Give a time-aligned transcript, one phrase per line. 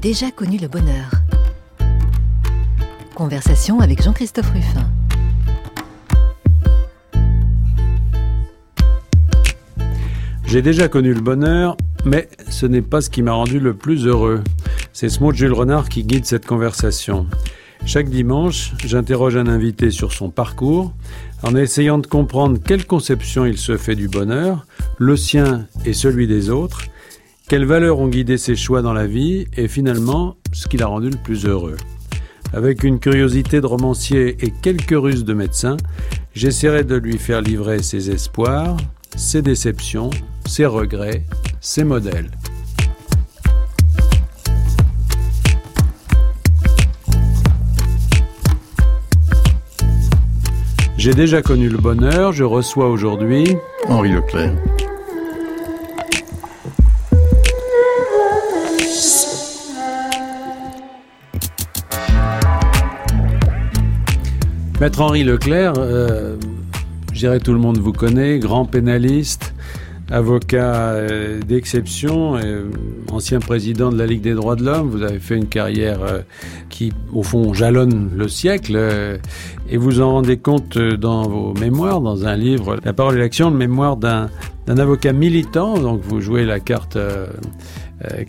[0.00, 1.10] J'ai déjà connu le bonheur.
[3.16, 4.88] Conversation avec Jean-Christophe Ruffin.
[10.46, 14.06] J'ai déjà connu le bonheur, mais ce n'est pas ce qui m'a rendu le plus
[14.06, 14.44] heureux.
[14.92, 17.26] C'est ce mot de Jules Renard qui guide cette conversation.
[17.84, 20.92] Chaque dimanche, j'interroge un invité sur son parcours
[21.42, 24.64] en essayant de comprendre quelle conception il se fait du bonheur,
[24.98, 26.84] le sien et celui des autres,
[27.48, 31.08] quelles valeurs ont guidé ses choix dans la vie et finalement ce qui l'a rendu
[31.08, 31.76] le plus heureux?
[32.52, 35.78] Avec une curiosité de romancier et quelques ruses de médecin,
[36.34, 38.76] j'essaierai de lui faire livrer ses espoirs,
[39.16, 40.10] ses déceptions,
[40.46, 41.24] ses regrets,
[41.60, 42.30] ses modèles.
[50.98, 53.56] J'ai déjà connu le bonheur, je reçois aujourd'hui
[53.88, 54.52] Henri Leclerc.
[64.80, 66.36] Maître Henri Leclerc, euh,
[67.12, 69.52] je dirais tout le monde vous connaît, grand pénaliste,
[70.08, 72.70] avocat euh, d'exception, euh,
[73.10, 74.88] ancien président de la Ligue des droits de l'homme.
[74.88, 75.98] Vous avez fait une carrière
[76.68, 78.78] qui, au fond, jalonne le siècle.
[79.68, 83.50] et vous en rendez compte dans vos mémoires, dans un livre, La parole et l'action,
[83.50, 84.28] le mémoire d'un
[84.68, 85.76] avocat militant.
[85.76, 86.96] Donc vous jouez la carte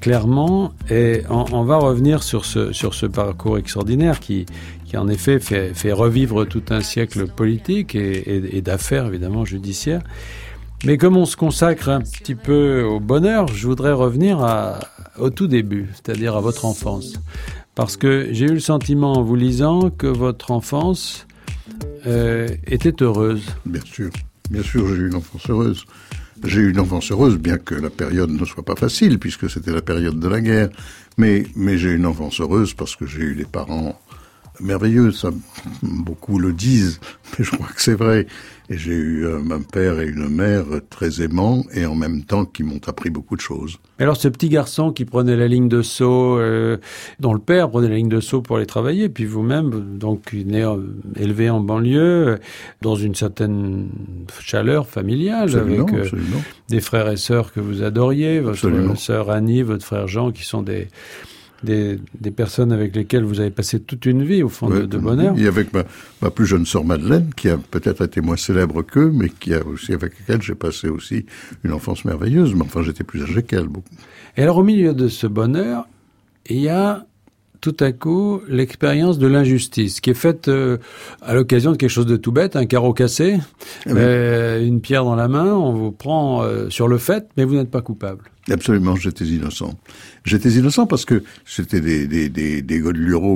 [0.01, 0.71] clairement.
[0.89, 4.47] Et on, on va revenir sur ce, sur ce parcours extraordinaire qui,
[4.89, 10.01] qui en effet fait, revivre tout un siècle politique et, d'affaires évidemment judiciaires.
[10.83, 14.39] Mais comme on se consacre un petit peu au bonheur, je voudrais revenir
[15.19, 17.13] au tout début, c'est-à-dire à votre enfance.
[17.75, 21.27] Parce que j'ai eu le sentiment en vous lisant que votre enfance
[22.07, 23.43] euh, était heureuse.
[23.65, 24.09] Bien sûr,
[24.49, 25.85] bien sûr, j'ai eu une enfance heureuse.
[26.45, 29.73] J'ai eu une enfance heureuse, bien que la période ne soit pas facile, puisque c'était
[29.73, 30.69] la période de la guerre.
[31.17, 33.99] Mais, mais j'ai eu une enfance heureuse parce que j'ai eu des parents
[34.59, 35.11] merveilleux.
[35.11, 35.29] Ça,
[35.83, 36.99] beaucoup le disent,
[37.37, 38.27] mais je crois que c'est vrai.
[38.71, 42.45] Et j'ai eu euh, un père et une mère très aimants et en même temps
[42.45, 43.79] qui m'ont appris beaucoup de choses.
[43.97, 46.77] Alors ce petit garçon qui prenait la ligne de saut, euh,
[47.19, 50.71] dont le père prenait la ligne de saut pour aller travailler, puis vous-même, donc né,
[51.15, 52.37] élevé en banlieue, euh,
[52.81, 53.89] dans une certaine
[54.39, 56.41] chaleur familiale, Absolument, avec euh, absolument.
[56.69, 58.95] des frères et sœurs que vous adoriez, votre Absolument.
[58.95, 60.89] sœur Annie, votre frère Jean, qui sont des,
[61.63, 64.87] des, des personnes avec lesquelles vous avez passé toute une vie, au fond, de, Ouais,
[64.87, 65.37] de bonheur.
[65.37, 65.83] Et avec ma,
[66.21, 69.65] ma plus jeune sœur Madeleine, qui a peut-être été moins célèbre qu'eux, mais qui a
[69.65, 71.25] aussi, avec laquelle j'ai passé aussi
[71.63, 72.53] une enfance merveilleuse.
[72.55, 73.89] Mais enfin, j'étais plus âgé qu'elle, beaucoup.
[74.37, 75.87] Et alors, au milieu de ce bonheur,
[76.49, 77.05] il y a
[77.61, 80.77] tout à coup l'expérience de l'injustice qui est faite euh,
[81.21, 83.35] à l'occasion de quelque chose de tout bête, un carreau cassé,
[83.85, 83.93] Ah oui.
[83.97, 87.55] euh, une pierre dans la main, on vous prend euh, sur le fait, mais vous
[87.55, 88.23] n'êtes pas coupable.
[88.51, 89.77] Absolument, j'étais innocent.
[90.25, 92.81] J'étais innocent parce que c'était des, des, des, des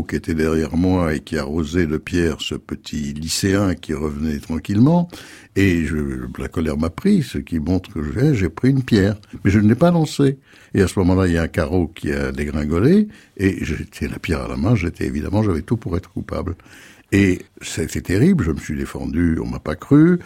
[0.08, 5.10] qui étaient derrière moi et qui arrosaient de pierre ce petit lycéen qui revenait tranquillement.
[5.56, 5.98] Et je,
[6.40, 9.16] la colère m'a pris, ce qui montre que j'ai, j'ai pris une pierre.
[9.44, 10.40] Mais je ne l'ai pas lancée.
[10.74, 13.08] Et à ce moment-là, il y a un carreau qui a dégringolé
[13.38, 16.56] et j'étais la pierre à la main, j'étais évidemment, j'avais tout pour être coupable.
[17.12, 20.20] Et c'était terrible, je me suis défendu, on m'a pas cru.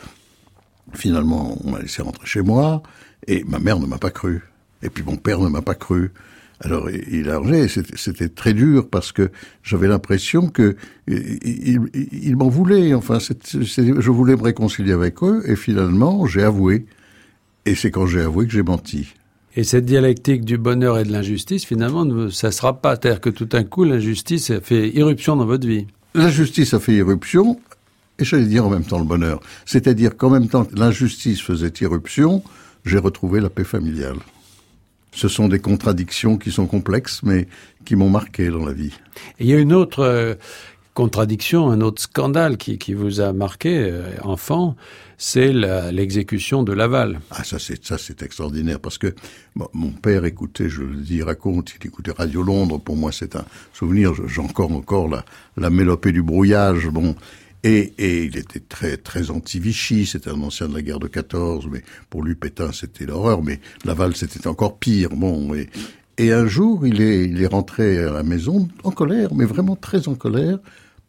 [0.94, 2.81] Finalement, on m'a laissé rentrer chez moi
[3.28, 4.42] et ma mère ne m'a pas cru.
[4.83, 6.11] Et puis mon père ne m'a pas cru.
[6.61, 9.29] Alors il a rangé, c'était très dur parce que
[9.63, 10.75] j'avais l'impression que
[11.07, 11.38] il,
[11.93, 12.93] il- il m'en voulait.
[12.95, 16.85] Enfin, je voulais me réconcilier avec eux et finalement j'ai avoué.
[17.65, 19.13] Et c'est quand j'ai avoué que j'ai menti.
[19.55, 22.95] Et cette dialectique du bonheur et de l'injustice, finalement, ça ne sera pas.
[22.95, 25.88] C'est-à-dire que tout d'un coup, l'injustice a fait irruption dans votre vie.
[26.13, 27.59] La justice a fait irruption,
[28.19, 29.41] et j'allais dire en même temps le bonheur.
[29.65, 32.44] C'est-à-dire qu'en même temps que l'injustice faisait irruption,
[32.85, 34.17] j'ai retrouvé la paix familiale.
[35.13, 37.47] Ce sont des contradictions qui sont complexes, mais
[37.85, 38.94] qui m'ont marqué dans la vie.
[39.39, 40.36] Et il y a une autre euh,
[40.94, 44.75] contradiction, un autre scandale qui, qui vous a marqué, euh, enfant,
[45.18, 47.19] c'est la- l'exécution de Laval.
[47.31, 49.15] Ah, ça c'est ça c'est extraordinaire parce que
[49.56, 52.80] bon, mon père écoutait, je le dis, raconte, il écoutait Radio Londres.
[52.80, 54.13] Pour moi, c'est un souvenir.
[54.27, 55.24] J'ai encore encore la
[55.56, 56.88] la mélopée du brouillage.
[56.89, 57.15] Bon.
[57.63, 57.94] Et,
[58.25, 62.24] il était très très anti-Vichy, c'était un ancien de la guerre de 14, mais pour
[62.24, 65.09] lui Pétain c'était l'horreur, mais Laval c'était encore pire.
[65.09, 65.68] Bon, et,
[66.18, 69.75] et un jour il est il est rentré à la maison en colère, mais vraiment
[69.75, 70.59] très en colère,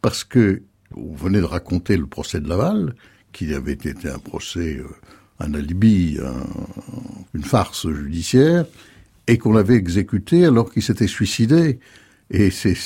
[0.02, 0.62] parce que
[0.96, 2.94] on venait de raconter le procès de Laval,
[3.32, 4.86] qui avait été un procès, euh,
[5.38, 6.46] un alibi, un-
[7.34, 8.64] une farce judiciaire,
[9.26, 11.78] et qu'on l'avait exécuté alors qu'il s'était suicidé.
[12.30, 12.76] Et c'est,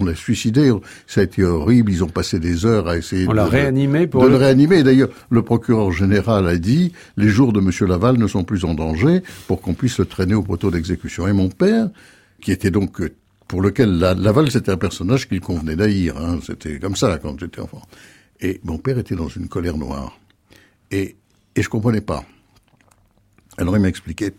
[0.00, 0.72] on l'a suicidé,
[1.06, 4.06] ça a été horrible, ils ont passé des heures à essayer On de, le- réanimé
[4.06, 4.82] pour de le- le réanimer.
[4.82, 8.72] D'ailleurs, le procureur général a dit, les jours de Monsieur Laval ne sont plus en
[8.72, 11.28] danger pour qu'on puisse le traîner au poteau d'exécution.
[11.28, 11.90] Et mon père,
[12.40, 13.10] qui était donc euh,
[13.46, 16.16] pour lequel Laval c'était un personnage qu'il convenait d'haïr.
[16.16, 16.38] Hein.
[16.42, 17.82] C'était comme ça quand j'étais enfant.
[18.40, 20.18] Et mon père était dans une colère noire.
[20.90, 21.16] Et,
[21.54, 22.24] et je comprenais pas.
[23.58, 24.32] Alors il m'a expliqué.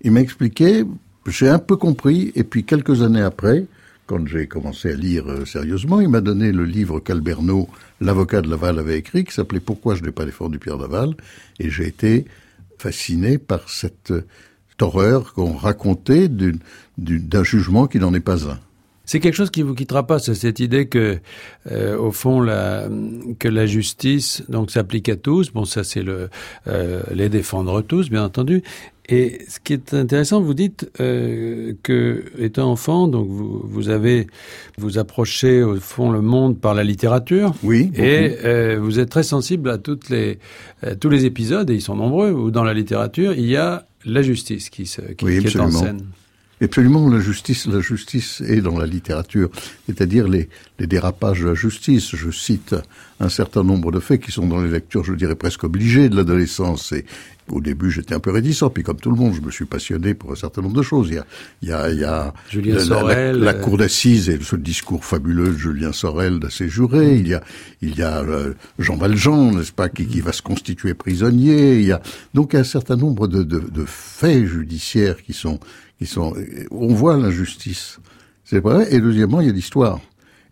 [0.00, 0.84] Il m'a expliqué,
[1.26, 3.66] j'ai un peu compris, et puis quelques années après,
[4.06, 7.68] quand j'ai commencé à lire euh, sérieusement, il m'a donné le livre qu'Alberno,
[8.00, 11.14] l'avocat de Laval, avait écrit, qui s'appelait Pourquoi je n'ai pas défendu Pierre Laval,
[11.60, 12.24] et j'ai été
[12.78, 14.12] fasciné par cette
[14.80, 16.28] horreur qu'on racontait
[16.98, 18.58] d'un jugement qui n'en est pas un.
[19.04, 21.18] C'est quelque chose qui vous quittera pas, c'est cette idée que,
[21.70, 22.88] euh, au fond, la,
[23.38, 25.52] que la justice donc s'applique à tous.
[25.52, 26.30] Bon, ça c'est le
[26.68, 28.62] euh, les défendre tous, bien entendu.
[29.08, 34.28] Et ce qui est intéressant, vous dites euh, que, étant enfant, donc vous, vous avez
[34.78, 37.52] vous approchez au fond le monde par la littérature.
[37.64, 37.90] Oui.
[37.96, 40.38] Et euh, vous êtes très sensible à toutes les
[41.00, 44.22] tous les épisodes, et ils sont nombreux, où dans la littérature il y a la
[44.22, 46.06] justice qui, se, qui, qui est en scène.
[46.62, 49.50] Absolument, la justice, la justice est dans la littérature,
[49.86, 50.48] c'est-à-dire les,
[50.78, 52.14] les, dérapages de la justice.
[52.14, 52.76] Je cite
[53.18, 56.14] un certain nombre de faits qui sont dans les lectures, je dirais presque obligées de
[56.16, 56.92] l'adolescence.
[56.92, 57.04] Et
[57.50, 60.14] au début, j'étais un peu réticent, puis comme tout le monde, je me suis passionné
[60.14, 61.08] pour un certain nombre de choses.
[61.10, 61.26] Il y a,
[61.62, 64.54] il y a, il y a Julien la, Sorel, la, la, cour d'assises et ce
[64.54, 67.16] discours fabuleux de Julien Sorel d'assez juré.
[67.16, 67.42] Il y a,
[67.80, 71.80] il y a euh, Jean Valjean, n'est-ce pas, qui, qui, va se constituer prisonnier.
[71.80, 72.00] Il y a
[72.34, 75.58] donc un certain nombre de, de, de faits judiciaires qui sont
[76.70, 77.98] on voit l'injustice.
[78.44, 78.92] C'est vrai?
[78.94, 80.00] Et deuxièmement, il y a l'histoire.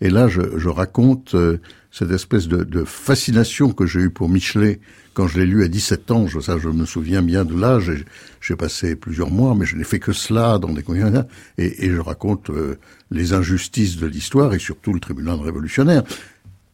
[0.01, 1.59] Et là, je, raconte euh,
[1.91, 4.81] cette espèce de, fascination que j'ai eue pour Michelet
[5.13, 6.27] quand je l'ai lu à 17 ans.
[6.27, 7.93] Je me souviens bien de l'âge.
[8.41, 11.27] J'ai passé plusieurs mois, mais je n'ai fait que cela dans des conditions.
[11.59, 12.79] Et, et je raconte euh,
[13.11, 16.05] les injustices de l'histoire et surtout le tribunal révolutionnaire,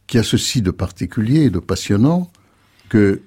[0.07, 2.31] qui a ceci de particulier et de passionnant
[2.87, 3.19] que,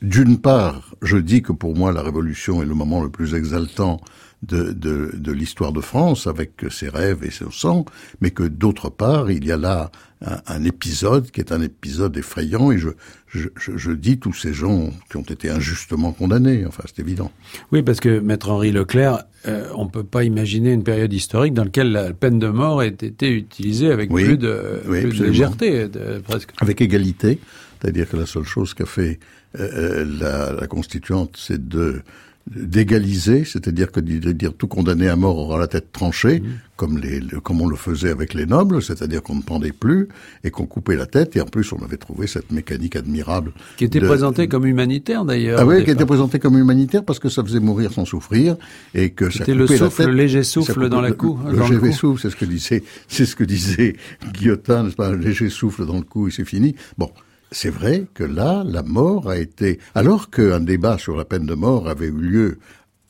[0.00, 4.00] d'une part, je dis que pour moi, la révolution est le moment le plus exaltant
[4.46, 7.84] de, de, de l'histoire de France avec ses rêves et son sang,
[8.20, 12.16] mais que d'autre part, il y a là un, un, épisode qui est un épisode
[12.16, 12.90] effrayant et je,
[13.26, 17.30] je, je, dis tous ces gens qui ont été injustement condamnés, enfin c'est évident.
[17.72, 21.64] Oui, parce que Maître Henri Leclerc, euh, on peut pas imaginer une période historique dans
[21.64, 25.24] laquelle la peine de mort ait été utilisée avec oui, plus de, oui, plus de
[25.24, 26.50] légèreté, de, presque.
[26.58, 27.38] Avec égalité,
[27.80, 29.18] c'est-à-dire que la seule chose qu'a fait
[29.58, 32.02] euh, euh la, la constituante, c'est de
[32.50, 36.44] d'égaliser, c'est-à-dire que de dire tout condamné à mort aura la tête tranchée, mmh.
[36.76, 40.08] comme, les, comme on le faisait avec les nobles, c'est-à-dire qu'on ne pendait plus
[40.44, 41.36] et qu'on coupait la tête.
[41.36, 43.52] Et en plus, on avait trouvé cette mécanique admirable.
[43.78, 44.06] Qui était de...
[44.06, 45.58] présentée comme humanitaire d'ailleurs.
[45.60, 48.56] Ah oui, qui était présentée comme humanitaire parce que ça faisait mourir sans souffrir
[48.94, 51.38] et que ça C'était le souffle, le léger souffle dans la cou.
[51.46, 53.96] Le, le léger souffle, c'est ce que disait, c'est ce que disait
[54.34, 56.74] Guillotin, n'est-ce pas, un léger souffle dans le cou et c'est fini.
[56.98, 57.10] Bon
[57.54, 61.54] c'est vrai que là, la mort a été, alors qu'un débat sur la peine de
[61.54, 62.58] mort avait eu lieu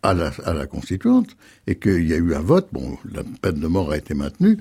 [0.02, 1.34] à la, à constituante
[1.66, 4.58] et qu'il y a eu un vote, bon, la peine de mort a été maintenue,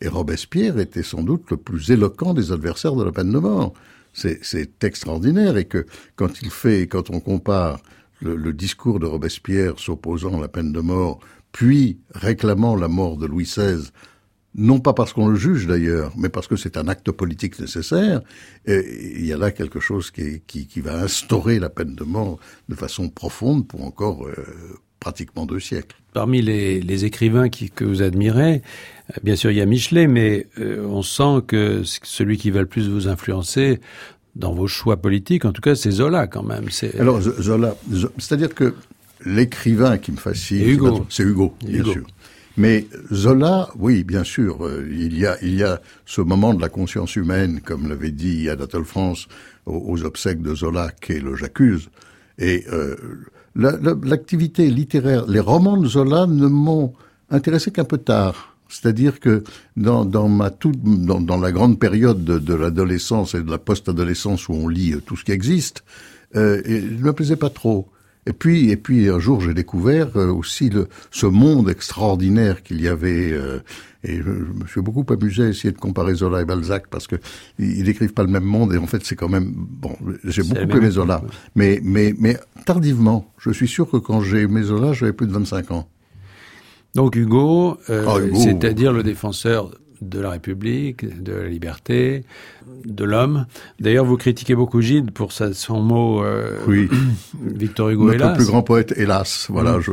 [0.00, 3.74] et Robespierre était sans doute le plus éloquent des adversaires de la peine de mort.
[4.12, 7.80] C'est extraordinaire et que quand il fait, quand on compare
[8.20, 11.18] le, le discours de Robespierre s'opposant à la peine de mort,
[11.50, 13.90] puis réclamant la mort de Louis XVI
[14.54, 18.20] non pas parce qu'on le juge d'ailleurs, mais parce que c'est un acte politique nécessaire,
[18.66, 18.82] et
[19.16, 22.38] il y a là quelque chose qui, qui, qui, va instaurer la peine de mort
[22.68, 24.34] de façon profonde pour encore euh,
[25.00, 25.96] pratiquement deux siècles.
[26.12, 28.62] Parmi les, les écrivains qui, que vous admirez,
[29.10, 32.60] euh, bien sûr il y a Michelet, mais euh, on sent que celui qui va
[32.60, 33.80] le plus vous influencer
[34.36, 36.68] dans vos choix politiques, en tout cas, c'est Zola quand même.
[36.98, 37.76] Alors Zola,
[38.18, 38.74] c'est-à-dire que
[39.24, 40.58] l'écrivain qui me fascine,
[41.08, 41.92] c'est Hugo, bien Hugo.
[41.92, 42.06] sûr.
[42.56, 46.60] Mais Zola, oui, bien sûr, euh, il y a il y a ce moment de
[46.60, 49.26] la conscience humaine, comme l'avait dit Anatole France
[49.66, 51.88] aux, obsèques de Zola, qui est le J'accuse.
[52.38, 52.96] Et euh,
[53.56, 56.92] l'activité la, littéraire, les romans de Zola ne m'ont
[57.30, 58.56] intéressé qu'un peu tard.
[58.68, 59.44] C'est-à-dire que
[59.76, 63.58] dans, dans ma toute, dans, dans, la grande période de, de l'adolescence et de la
[63.58, 65.84] post-adolescence où on lit tout ce qui existe,
[66.36, 67.88] euh, il ne me plaisait pas trop.
[68.26, 72.80] Et puis, et puis un jour, j'ai découvert euh, aussi le, ce monde extraordinaire qu'il
[72.80, 73.32] y avait.
[73.32, 73.58] Euh,
[74.02, 77.06] et je, je, me suis beaucoup amusé à essayer de comparer Zola et Balzac parce
[77.06, 77.16] que
[77.58, 78.72] ils décrivent pas le même monde.
[78.72, 79.96] Et en fait, c'est quand même bon.
[80.24, 81.22] J'ai beaucoup aimé Zola,
[81.54, 83.30] mais mais mais tardivement.
[83.38, 85.88] Je suis sûr que quand j'ai aimé Zola, j'avais plus de 25 ans.
[86.94, 88.36] Donc Hugo, euh, Hugo.
[88.38, 89.70] c'est-à-dire le défenseur
[90.08, 92.24] de la République, de la liberté,
[92.84, 93.46] de l'homme.
[93.80, 96.88] D'ailleurs, vous critiquez beaucoup Gide pour son mot euh, oui.
[97.42, 98.36] Victor Hugo, Notre hélas.
[98.36, 99.46] plus grand poète, hélas.
[99.50, 99.80] Voilà, mmh.
[99.82, 99.90] je,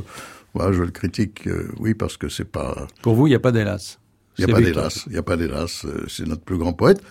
[0.53, 2.87] voilà, je le critique, euh, oui, parce que c'est pas...
[3.01, 3.97] Pour vous, il n'y a pas d'hélas.
[4.37, 5.03] Il n'y a pas d'hélas.
[5.07, 5.85] Il n'y a pas d'hélas.
[6.07, 7.01] C'est notre plus grand poète.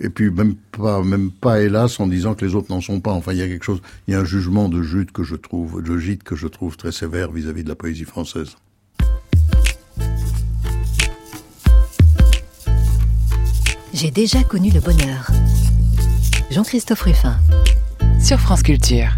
[0.00, 3.10] Et puis même pas, même pas hélas en disant que les autres n'en sont pas.
[3.10, 5.34] Enfin, il y a quelque chose, il y a un jugement de Jude que je
[5.34, 8.56] trouve, de Gide que je trouve très sévère vis-à-vis -vis de la poésie française.
[14.00, 15.28] J'ai déjà connu le bonheur.
[16.52, 17.36] Jean-Christophe Ruffin.
[18.20, 19.08] Sur France Culture.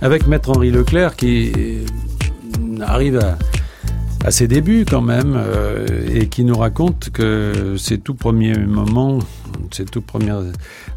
[0.00, 1.52] Avec Maître Henri Leclerc qui
[2.80, 3.20] arrive
[4.24, 9.20] à, ses débuts quand même euh, et qui nous raconte que ses tout premiers moments,
[9.70, 10.42] ses tout premiers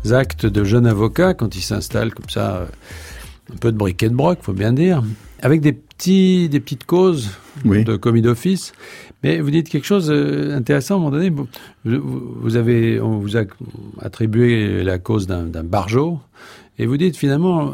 [0.10, 2.66] actes de jeune avocat quand il s'installe comme ça,
[3.54, 5.04] un peu de briquet de broc, faut bien dire,
[5.44, 7.30] avec des petits, des petites causes
[7.64, 8.74] de commis d'office.
[9.24, 11.34] Mais vous dites quelque chose d'intéressant euh, à un moment donné.
[11.86, 13.44] Vous, avez, on vous a
[14.00, 16.20] attribué la cause d'un bargeot,
[16.78, 17.74] et vous dites finalement,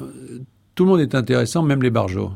[0.74, 2.32] tout le monde est intéressant, même les barjots.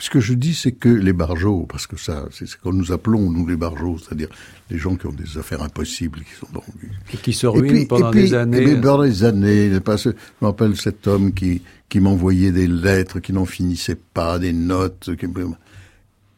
[0.00, 2.90] Ce que je dis, c'est que les barjots, parce que ça, c'est ce que nous
[2.90, 4.28] appelons, nous, les barjots, c'est-à-dire
[4.68, 6.64] les gens qui ont des affaires impossibles, qui sont donc...
[7.12, 8.70] Et qui se ruinent pendant des années.
[8.70, 13.32] Et pendant des années, je me rappelle cet homme qui, qui m'envoyait des lettres qui
[13.32, 15.10] n'en finissaient pas, des notes.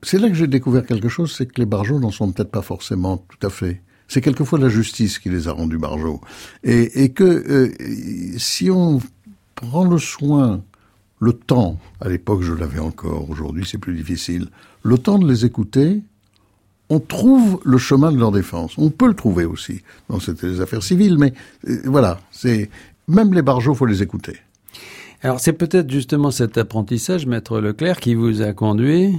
[0.03, 2.63] C'est là que j'ai découvert quelque chose, c'est que les barjots n'en sont peut-être pas
[2.63, 3.83] forcément tout à fait.
[4.09, 6.21] C'est quelquefois la justice qui les a rendus barjots.
[6.63, 7.73] Et, que euh,
[8.39, 9.01] si on
[9.55, 10.63] prend le soin
[11.19, 14.49] le temps, à l'époque je l'avais encore, aujourd'hui c'est plus difficile,
[14.83, 16.03] le temps de les écouter,
[16.89, 18.79] on trouve le chemin de leur défense.
[18.79, 19.83] On peut le trouver aussi.
[20.09, 21.33] Non, c'était des affaires civiles, mais
[21.69, 22.71] euh, voilà, c'est
[23.09, 24.37] même les barjots, faut les écouter.
[25.23, 29.19] Alors c'est peut-être justement cet apprentissage, maître Leclerc, qui vous a conduit,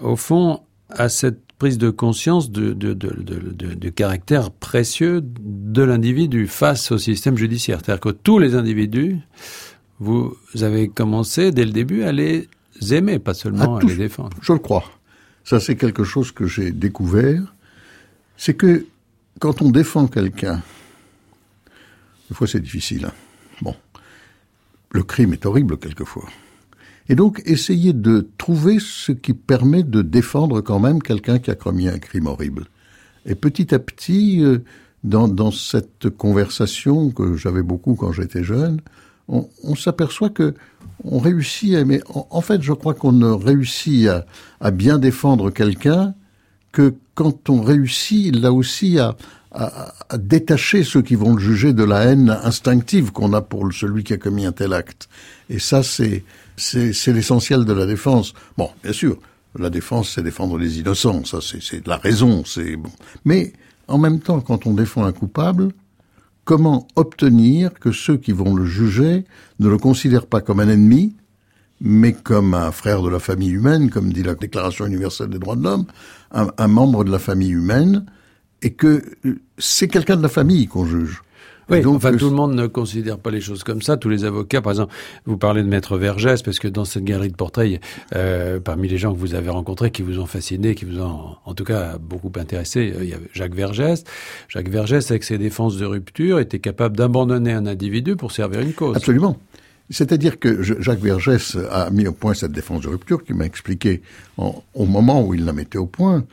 [0.00, 0.60] au fond,
[0.90, 7.36] à cette prise de conscience de, de, de caractère précieux de l'individu face au système
[7.36, 7.80] judiciaire.
[7.82, 9.18] C'est-à-dire que tous les individus
[9.98, 12.48] vous avez commencé dès le début à les
[12.90, 14.36] aimer, pas seulement à, les défendre.
[14.42, 14.84] Je le crois.
[15.44, 17.54] Ça, c'est quelque chose que j'ai découvert.
[18.36, 18.86] C'est que
[19.40, 20.62] quand on défend quelqu'un,
[22.28, 23.06] des fois c'est difficile.
[23.06, 23.12] Hein.
[23.62, 23.74] Bon,
[24.90, 26.28] le crime est horrible quelquefois.
[27.08, 31.54] Et donc, essayer de trouver ce qui permet de défendre quand même quelqu'un qui a
[31.54, 32.66] commis un crime horrible.
[33.26, 34.58] Et petit à petit, euh,
[35.04, 38.80] dans, dans cette conversation que j'avais beaucoup quand j'étais jeune,
[39.28, 40.54] on, s'aperçoit que
[41.02, 44.08] on réussit à, mais en, fait, je crois qu'on ne réussit
[44.60, 46.14] à, bien défendre quelqu'un
[46.70, 49.16] que quand on réussit là aussi à,
[49.50, 54.04] à, détacher ceux qui vont le juger de la haine instinctive qu'on a pour celui
[54.04, 55.08] qui a commis un tel acte.
[55.50, 56.22] Et ça, c'est
[56.56, 58.32] c'est l'essentiel de la défense.
[58.56, 59.18] Bon, bien sûr,
[59.58, 62.90] la défense, c'est défendre les innocents, ça c'est la raison, c'est bon.
[63.24, 63.52] Mais
[63.88, 65.72] en même temps, quand on défend un coupable,
[66.44, 69.24] comment obtenir que ceux qui vont le juger
[69.58, 71.14] ne le considèrent pas comme un ennemi,
[71.80, 75.56] mais comme un frère de la famille humaine, comme dit la Déclaration universelle des droits
[75.56, 75.86] de l'homme,
[76.30, 78.06] un, membre de la famille humaine,
[78.62, 81.22] et que euh, c'est quelqu'un de la famille qu'on juge.
[81.68, 83.96] Oui, donc, enfin, tout le monde ne considère pas les choses comme ça.
[83.96, 84.94] Tous les avocats, par exemple,
[85.24, 87.80] vous parlez de Maître Vergès, parce que dans cette galerie de portraits,
[88.14, 91.36] euh, parmi les gens que vous avez rencontrés, qui vous ont fasciné, qui vous ont,
[91.44, 94.04] en tout cas, beaucoup intéressé, euh, il y avait Jacques Vergès.
[94.48, 98.72] Jacques Vergès, avec ses défenses de rupture, était capable d'abandonner un individu pour servir une
[98.72, 98.96] cause.
[98.96, 99.36] Absolument.
[99.90, 104.02] C'est-à-dire que Jacques Vergès a mis au point cette défense de rupture qui m'a expliqué
[104.36, 106.24] au moment où il la mettait au point,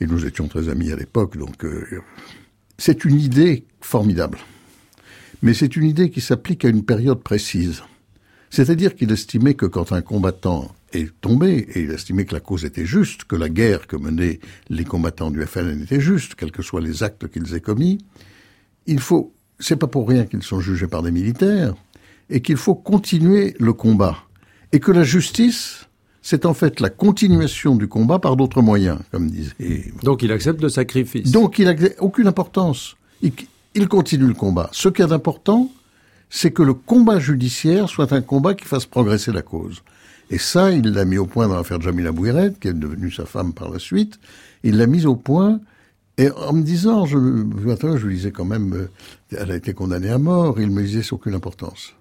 [0.00, 1.84] et nous étions très amis à l'époque, donc euh,
[2.76, 4.38] c'est une idée formidable.
[5.42, 7.82] Mais c'est une idée qui s'applique à une période précise.
[8.50, 12.64] C'est-à-dire qu'il estimait que quand un combattant est tombé, et il estimait que la cause
[12.64, 14.40] était juste, que la guerre que menaient
[14.70, 17.98] les combattants du FLN était juste, quels que soient les actes qu'ils aient commis,
[18.86, 21.74] il faut, c'est pas pour rien qu'ils sont jugés par des militaires,
[22.30, 24.16] et qu'il faut continuer le combat.
[24.72, 25.86] Et que la justice,
[26.22, 29.92] c'est en fait la continuation du combat par d'autres moyens, comme disait.
[30.02, 31.30] Donc il accepte le sacrifice.
[31.30, 33.32] Donc il n'a aucune importance il
[33.88, 34.68] continue le combat.
[34.72, 35.70] Ce qui est important,
[36.30, 39.82] c'est que le combat judiciaire soit un combat qui fasse progresser la cause.
[40.30, 43.24] Et ça, il l'a mis au point dans l'affaire Jamila Bouiret, qui est devenue sa
[43.24, 44.18] femme par la suite.
[44.62, 45.60] Il l'a mis au point,
[46.18, 48.90] et en me disant, je, je lui disais quand même, euh,
[49.36, 51.94] elle a été condamnée à mort, il me disait, c'est aucune importance.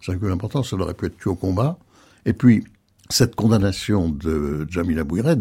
[0.00, 1.78] C'est aucune importance, elle aurait pu être tuée au combat.
[2.24, 2.64] Et puis,
[3.10, 5.36] cette condamnation de Jamila Bouiret,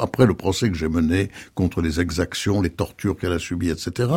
[0.00, 4.08] après le procès que j'ai mené contre les exactions, les tortures qu'elle a subies, etc.,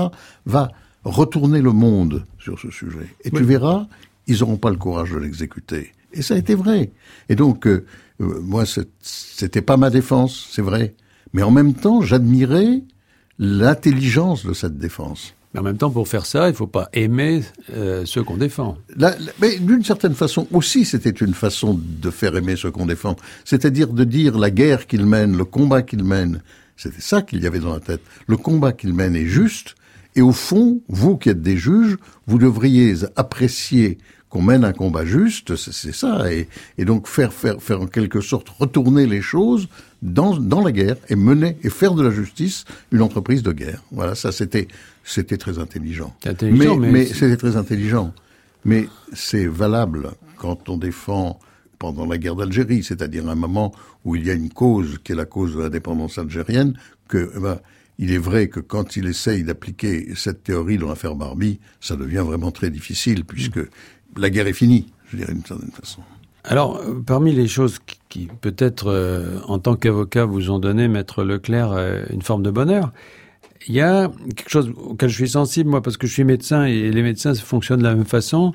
[0.45, 0.71] va
[1.03, 3.07] retourner le monde sur ce sujet.
[3.23, 3.87] Et tu verras,
[4.27, 5.91] ils n'auront pas le courage de l'exécuter.
[6.13, 6.91] Et ça a été vrai.
[7.29, 7.85] Et donc, euh,
[8.21, 8.65] euh, moi,
[9.01, 10.95] c'était pas ma défense, c'est vrai.
[11.33, 12.81] Mais en même temps, j'admirais
[13.39, 15.33] l'intelligence de cette défense.
[15.53, 17.41] Mais en même temps, pour faire ça, il ne faut pas aimer
[17.73, 18.77] euh, ceux qu'on défend.
[19.41, 23.17] mais d'une certaine façon aussi, c'était une façon de faire aimer ceux qu'on défend.
[23.43, 26.41] C'est-à-dire de dire la guerre qu'il mène, le combat qu'il mène,
[26.77, 28.01] c'était ça qu'il y avait dans la tête.
[28.27, 29.75] Le combat qu'il mène est juste,
[30.15, 33.97] et au fond, vous qui êtes des juges, vous devriez apprécier
[34.29, 38.21] qu'on mène un combat juste, c'est ça, et, et, donc faire, faire, faire en quelque
[38.21, 39.67] sorte retourner les choses
[40.01, 42.63] dans, dans la guerre et mener et faire de la justice
[42.93, 43.83] une entreprise de guerre.
[43.91, 44.69] Voilà, ça c'était
[45.03, 46.15] c'était très intelligent.
[46.25, 48.13] intelligent mais, mais c'était très intelligent.
[48.63, 51.39] Mais c'est valable quand on défend
[51.77, 53.73] pendant la guerre d'Algérie, c'est-à-dire un moment
[54.05, 56.77] où il y a une cause qui est la cause de l'indépendance algérienne,
[57.07, 57.59] que eh ben,
[58.01, 62.23] il est vrai que quand il essaye d'appliquer cette théorie dans l'affaire Barbie, ça devient
[62.25, 63.59] vraiment très difficile puisque
[64.17, 66.01] la guerre est finie, je dirais d'une certaine façon.
[66.43, 67.77] Alors, euh, parmi les choses
[68.09, 72.49] qui, peut-être, euh, en tant qu'avocat, vous ont donné, Maître Leclerc, euh, une forme de
[72.49, 72.91] bonheur,
[73.67, 76.65] il y a quelque chose auquel je suis sensible, moi, parce que je suis médecin
[76.65, 78.53] et les médecins fonctionnent de la même façon.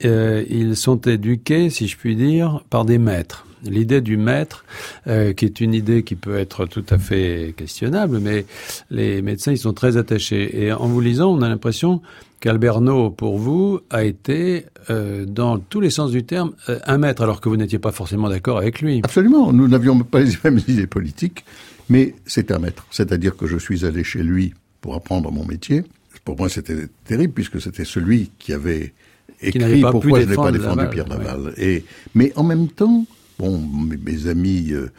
[0.00, 4.64] ils sont éduqués, si je puis dire, par des maîtres l'idée du maître,
[5.06, 8.46] euh, qui est une idée qui peut être tout à fait questionnable, mais
[8.90, 10.64] les médecins, ils sont très attachés.
[10.64, 12.00] Et en vous lisant, on a l'impression
[12.40, 17.22] qu'Alberno, pour vous, a été, euh, dans tous les sens du terme, euh, un maître,
[17.22, 19.00] alors que vous n'étiez pas forcément d'accord avec lui.
[19.02, 21.44] Absolument, nous n'avions pas les mêmes idées politiques,
[21.88, 22.86] mais c'est un maître.
[22.90, 25.84] C'est-à-dire que je suis allé chez lui pour apprendre mon métier.
[26.24, 28.92] Pour moi, c'était terrible, puisque c'était celui qui avait
[29.40, 31.54] écrit pourquoi je n'ai pas défendu Pierre Laval.
[31.56, 33.06] Et, mais en même temps,
[33.38, 34.90] Bon, mes, amis, euh,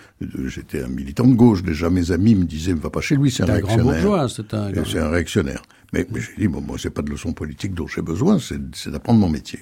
[0.48, 3.44] j'étais un militant de gauche, déjà mes amis me disaient, va pas chez lui, c'est
[3.44, 4.30] un, réactionnaire.
[4.30, 5.62] c'est un, c'est un réactionnaire.
[5.94, 8.90] Mais, mais j'ai dit, bon, moi, c'est pas de leçons politiques dont j'ai besoin, c'est
[8.90, 9.60] d'apprendre mon métier.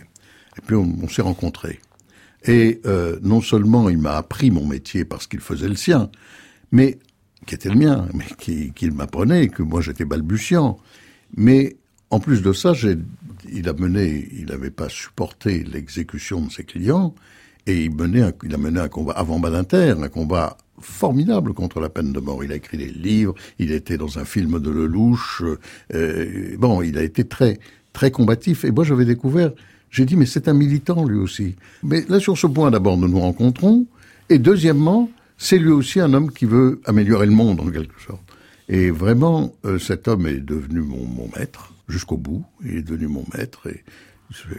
[0.58, 1.80] Et puis, on, s'est rencontrés.
[2.46, 6.10] Et euh, non seulement il m'a appris mon métier parce qu'il faisait le sien,
[6.72, 7.00] mais
[7.46, 10.78] qui était le mien, mais qu'il qui m'apprenait, que moi j'étais balbutiant.
[11.38, 11.78] Mais
[12.10, 12.74] en plus de ça,
[13.52, 17.16] il a mené, il n'avait pas supporté l'exécution de ses clients,
[17.66, 22.20] et il, a mené un combat avant Badinter, un combat formidable contre la peine de
[22.20, 22.44] mort.
[22.44, 25.44] Il a écrit des livres, il était dans un film de Lelouch.
[25.94, 27.60] Euh, bon, il a été très
[27.94, 28.66] très combatif.
[28.66, 29.52] Et moi, j'avais découvert,
[29.92, 31.56] j'ai dit, mais c'est un militant lui aussi.
[31.84, 33.86] Mais là, sur ce point, d'abord, nous nous rencontrons.
[34.30, 38.22] Et deuxièmement, c'est lui aussi un homme qui veut améliorer le monde, en quelque sorte.
[38.68, 42.44] Et vraiment, euh, cet homme est devenu mon, mon maître jusqu'au bout.
[42.66, 43.68] Il est devenu mon maître.
[43.68, 43.84] Et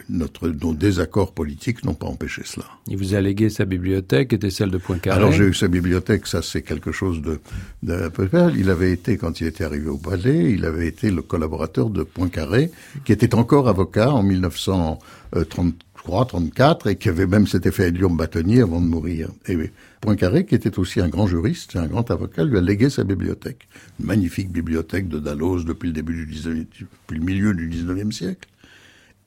[0.09, 2.65] notre, nos désaccords politiques n'ont pas empêché cela.
[2.87, 5.17] Il vous a légué sa bibliothèque, était celle de Poincaré.
[5.17, 7.39] Alors j'ai eu sa bibliothèque, ça c'est quelque chose de,
[7.83, 11.21] de peu Il avait été, quand il était arrivé au palais, il avait été le
[11.21, 12.71] collaborateur de Poincaré,
[13.03, 18.61] qui était encore avocat en 1933, 34, et qui avait même s'était fait Lyon bâtonnier
[18.61, 19.29] avant de mourir.
[19.47, 19.57] Et
[20.01, 23.67] Poincaré, qui était aussi un grand juriste, un grand avocat, lui a légué sa bibliothèque.
[23.99, 28.11] Une magnifique bibliothèque de Dalloz depuis le début du 19, depuis le milieu du 19e
[28.11, 28.47] siècle.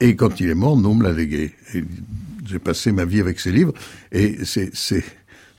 [0.01, 1.55] Et quand il est mort, nous me l'a légué.
[2.47, 3.73] J'ai passé ma vie avec ses livres,
[4.13, 4.71] et c'est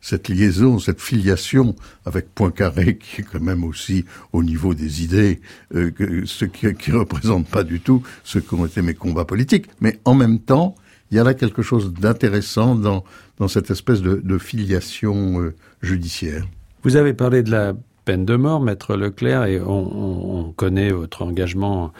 [0.02, 1.76] cette liaison, cette filiation
[2.06, 5.42] avec Poincaré, qui est quand même aussi au niveau des idées,
[5.76, 5.92] euh,
[6.26, 9.68] ce qui, ne représente pas du tout ce qu'ont été mes combats politiques.
[9.82, 10.76] Mais en même temps,
[11.12, 13.04] il y a là quelque chose d'intéressant dans,
[13.48, 16.46] cette espèce de, de filiation euh, judiciaire.
[16.84, 17.74] Vous avez parlé de la
[18.10, 21.92] peine de mort, maître Leclerc, et on, on connaît votre engagement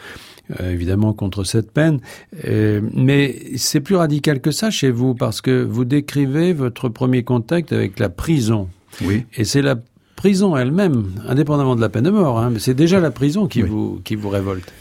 [0.58, 2.00] euh, évidemment contre cette peine.
[2.48, 7.22] Euh, mais c'est plus radical que ça chez vous, parce que vous décrivez votre premier
[7.22, 8.68] contact avec la prison.
[9.04, 9.24] Oui.
[9.36, 9.76] Et c'est la
[10.16, 13.62] prison elle-même, indépendamment de la peine de mort, hein, mais c'est déjà la prison qui,
[13.62, 14.72] vous, qui vous révolte.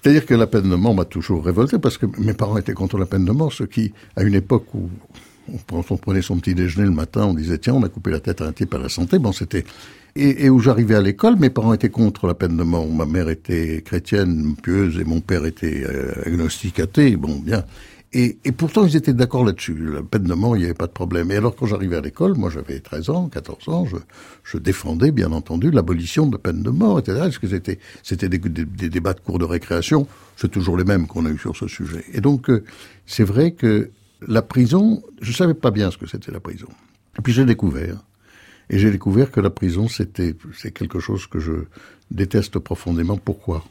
[0.00, 2.98] C'est-à-dire que la peine de mort m'a toujours révolté, parce que mes parents étaient contre
[2.98, 4.88] la peine de mort, ce qui, à une époque où
[5.68, 8.20] quand on prenait son petit déjeuner le matin, on disait tiens, on a coupé la
[8.20, 9.18] tête à un type à la santé.
[9.18, 9.64] Bon, c'était
[10.14, 12.86] et, où j'arrivais à l'école, mes parents étaient contre la peine de mort.
[12.86, 16.82] Ma mère était chrétienne, pieuse, et mon père était euh, agnostique.
[17.16, 17.64] Bon, bien.
[18.12, 19.74] Et, et pourtant, ils étaient d'accord là-dessus.
[19.74, 21.30] La peine de mort, il n'y avait pas de problème.
[21.30, 23.96] Et alors, quand j'arrivais à l'école, moi, j'avais 13 ans, 14 ans, je,
[24.44, 27.22] je défendais, bien entendu, l'abolition de la peine de mort, etc.
[27.28, 30.06] Est-ce que c'était, c'était des, des, débats de cours de récréation?
[30.36, 32.04] C'est toujours les mêmes qu'on a eu sur ce sujet.
[32.12, 32.64] Et donc, euh,
[33.06, 33.88] c'est vrai que
[34.26, 36.68] la prison, je savais pas bien ce que c'était la prison.
[37.18, 37.96] Et puis j'ai découvert.
[38.70, 41.52] Et j'ai découvert que la prison, c'était, c'est quelque chose que je
[42.10, 43.16] déteste profondément.
[43.16, 43.64] Pourquoi?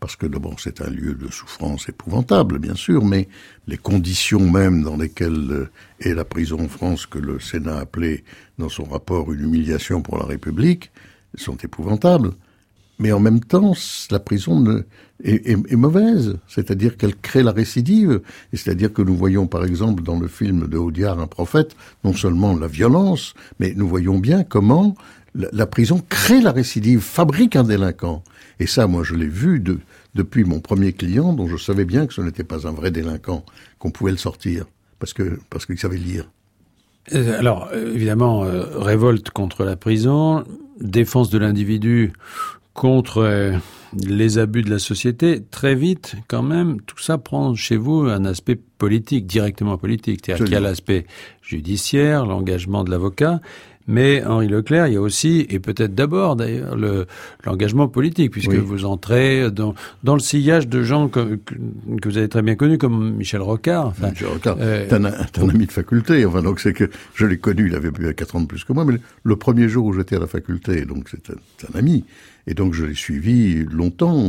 [0.00, 3.28] Parce que d'abord, c'est un lieu de souffrance épouvantable, bien sûr, mais
[3.66, 8.22] les conditions même dans lesquelles euh, est la prison en France, que le Sénat appelait
[8.58, 10.90] dans son rapport une humiliation pour la République,
[11.36, 12.32] sont épouvantables
[12.98, 13.72] mais en même temps,
[14.10, 14.84] la prison
[15.22, 18.20] est, mauvaise, c'est-à-dire qu'elle crée la récidive,
[18.52, 22.56] c'est-à-dire que nous voyons par exemple dans le film de Audiard, un prophète, non seulement
[22.56, 24.96] la violence, mais nous voyons bien comment
[25.34, 28.22] la, prison crée la récidive, fabrique un délinquant.
[28.60, 29.78] Et ça, moi, je l'ai vu de,
[30.14, 33.44] depuis mon premier client, dont je savais bien que ce n'était pas un vrai délinquant,
[33.78, 34.66] qu'on pouvait le sortir,
[34.98, 36.28] parce que parce qu'il savait lire.
[37.12, 40.44] Euh, alors, évidemment, euh, révolte contre la prison,
[40.80, 42.12] défense de l'individu
[42.74, 43.52] contre euh,
[43.96, 48.24] les abus de la société, très vite, quand même, tout ça prend chez vous un
[48.24, 50.20] aspect politique, directement politique.
[50.24, 51.06] C'est-à-dire qu'il y a l'aspect
[51.42, 53.40] judiciaire, l'engagement de l'avocat,
[53.86, 56.76] mais Henri Leclerc, il y a aussi, et peut-être d'abord d'ailleurs,
[57.44, 61.38] l'engagement politique, puisque vous entrez dans, dans le sillage de gens que,
[62.00, 63.88] que, vous avez très bien connus, comme Michel Rocard.
[63.88, 66.24] Enfin, Michel Rocard, euh, un, un, ami de faculté.
[66.24, 68.72] Enfin, donc c'est que je l'ai connu, il avait plus 4 ans de plus que
[68.72, 71.34] moi, mais le premier jour où j'étais à la faculté, donc c'est un,
[71.74, 72.04] un, ami.
[72.46, 74.22] Et donc je l'ai suivi longtemps,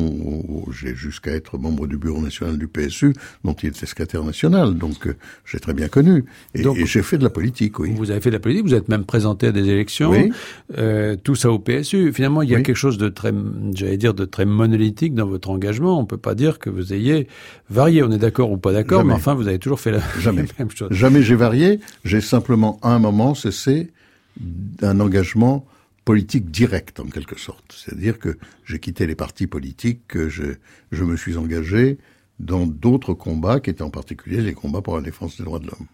[0.71, 5.08] j'ai jusqu'à être membre du bureau national du PSU, dont il était secrétaire national, donc
[5.08, 6.23] euh, j'ai très bien connu.
[6.54, 7.93] Et, et j'ai fait de la politique, oui.
[7.95, 10.32] Vous avez fait de la politique, vous êtes même présenté à des élections, oui.
[10.78, 12.13] euh, tout ça au PSU.
[12.13, 12.63] Finalement, il y a oui.
[12.63, 13.34] quelque chose de très,
[13.73, 15.99] j'allais dire, de très monolithique dans votre engagement.
[15.99, 17.28] On peut pas dire que vous ayez
[17.69, 18.01] varié.
[18.04, 20.45] On est d'accord ou pas d'accord, mais enfin, vous avez toujours fait la, Jamais.
[20.58, 20.89] même chose.
[20.91, 21.80] Jamais j'ai varié.
[22.06, 23.91] J'ai simplement, à un moment, cessé
[24.39, 25.65] d'un engagement
[26.06, 27.74] politique directe en quelque sorte.
[27.76, 30.44] C'est-à-dire que j'ai quitté les partis politiques, que je,
[30.91, 31.98] je me suis engagé
[32.39, 35.65] dans d'autres combats qui étaient en particulier les combats pour la défense des droits de
[35.68, 35.88] l'homme.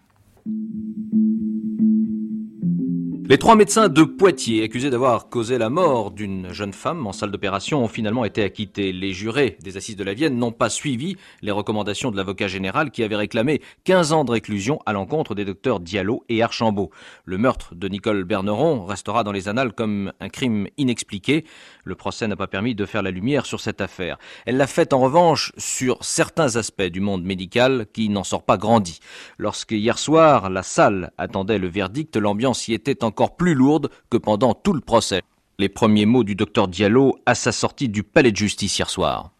[3.32, 7.30] Les trois médecins de Poitiers, accusés d'avoir causé la mort d'une jeune femme en salle
[7.30, 8.92] d'opération, ont finalement été acquittés.
[8.92, 12.90] Les jurés des assises de la Vienne n'ont pas suivi les recommandations de l'avocat général
[12.90, 16.90] qui avait réclamé 15 ans de réclusion à l'encontre des docteurs Diallo et Archambault.
[17.24, 21.46] Le meurtre de Nicole Berneron restera dans les annales comme un crime inexpliqué.
[21.84, 24.18] Le procès n'a pas permis de faire la lumière sur cette affaire.
[24.44, 28.58] Elle l'a fait en revanche sur certains aspects du monde médical qui n'en sort pas
[28.58, 29.00] grandi.
[29.38, 34.16] Lorsque hier soir, la salle attendait le verdict, l'ambiance y était encore plus lourde que
[34.16, 35.22] pendant tout le procès.
[35.58, 39.30] Les premiers mots du docteur Diallo à sa sortie du palais de justice hier soir.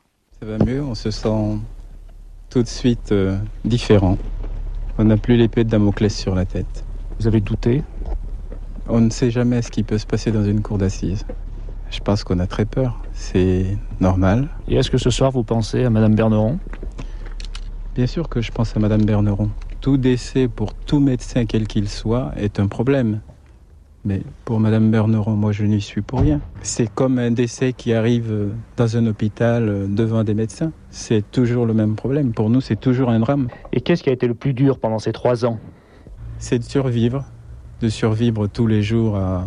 [0.40, 1.58] Ça va mieux, on se sent
[2.50, 4.18] tout de suite euh, différent.
[4.98, 6.84] On n'a plus l'épée de Damoclès sur la tête.
[7.18, 7.82] Vous avez douté?
[8.88, 11.24] On ne sait jamais ce qui peut se passer dans une cour d'assises.
[11.90, 14.48] Je pense qu'on a très peur, c'est normal.
[14.68, 16.58] Et est-ce que ce soir vous pensez à Madame Berneron?
[17.94, 19.50] Bien sûr que je pense à Madame Berneron.
[19.80, 23.20] Tout décès pour tout médecin quel qu'il soit est un problème.
[24.04, 26.40] Mais pour Madame Berneron, moi je n'y suis pour rien.
[26.62, 30.72] C'est comme un décès qui arrive dans un hôpital devant des médecins.
[30.90, 32.32] C'est toujours le même problème.
[32.32, 33.46] Pour nous, c'est toujours un drame.
[33.72, 35.60] Et qu'est-ce qui a été le plus dur pendant ces trois ans?
[36.38, 37.24] C'est de survivre,
[37.80, 39.46] de survivre tous les jours à,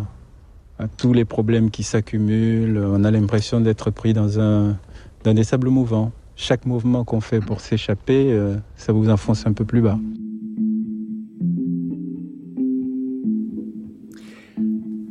[0.78, 2.78] à tous les problèmes qui s'accumulent.
[2.78, 4.78] On a l'impression d'être pris dans, un,
[5.24, 6.12] dans des sables mouvants.
[6.34, 9.98] Chaque mouvement qu'on fait pour s'échapper, euh, ça vous enfonce un peu plus bas.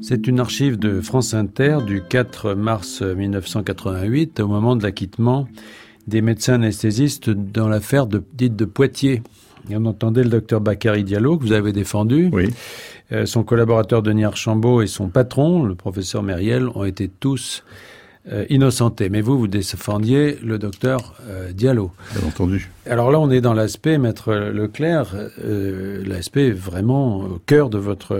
[0.07, 5.47] C'est une archive de France Inter du 4 mars 1988, au moment de l'acquittement
[6.05, 9.23] des médecins anesthésistes dans l'affaire de, dite de Poitiers.
[9.67, 12.29] Et on entendait le docteur Bakary Diallo, que vous avez défendu.
[12.31, 12.53] Oui.
[13.13, 17.63] Euh, son collaborateur Denis Archambault et son patron, le professeur Mériel, ont été tous
[18.31, 19.09] euh, innocentés.
[19.09, 21.91] Mais vous, vous défendiez le docteur euh, Diallo.
[22.17, 22.71] Bien entendu.
[22.87, 28.15] Alors là, on est dans l'aspect, maître Leclerc, euh, l'aspect vraiment au cœur de votre,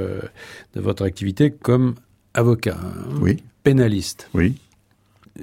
[0.76, 1.96] de votre activité comme
[2.34, 3.38] avocat, hein, Oui.
[3.64, 4.30] pénaliste.
[4.34, 4.56] Oui.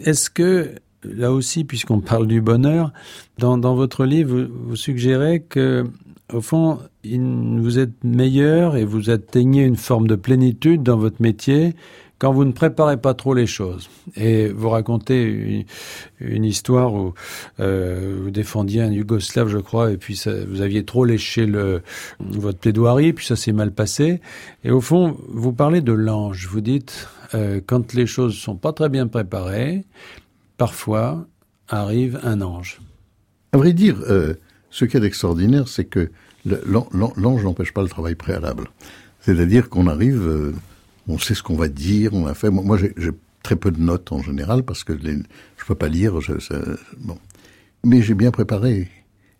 [0.04, 0.70] Est-ce que,
[1.04, 2.92] là aussi, puisqu'on parle du bonheur,
[3.38, 5.84] dans, dans votre livre, vous, vous suggérez que,
[6.32, 11.74] au fond, vous êtes meilleur et vous atteignez une forme de plénitude dans votre métier
[12.22, 13.90] quand vous ne préparez pas trop les choses.
[14.14, 15.66] Et vous racontez
[16.20, 17.14] une, histoire où
[17.58, 21.82] euh, vous défendiez un Yougoslave, je crois, et puis vous aviez trop léché le,
[22.20, 24.20] votre plaidoirie, puis ça s'est mal passé.
[24.62, 26.46] Et au fond, vous parlez de l'ange.
[26.48, 29.84] Vous dites, euh, quand les choses sont pas très bien préparées,
[30.58, 31.26] parfois
[31.66, 32.80] arrive un ange.
[33.50, 34.34] À vrai dire, euh,
[34.70, 36.08] ce qu'il y a d'extraordinaire, c'est que
[36.44, 38.68] l'ange n'empêche pas le travail préalable.
[39.22, 40.54] C'est-à-dire qu'on arrive,
[41.08, 42.50] on sait ce qu'on va dire, on a fait.
[42.50, 43.10] Moi, j'ai
[43.42, 45.16] très peu de notes en général parce que les,
[45.56, 46.18] je peux pas lire.
[46.98, 47.18] Bon,
[47.84, 48.88] mais j'ai bien préparé.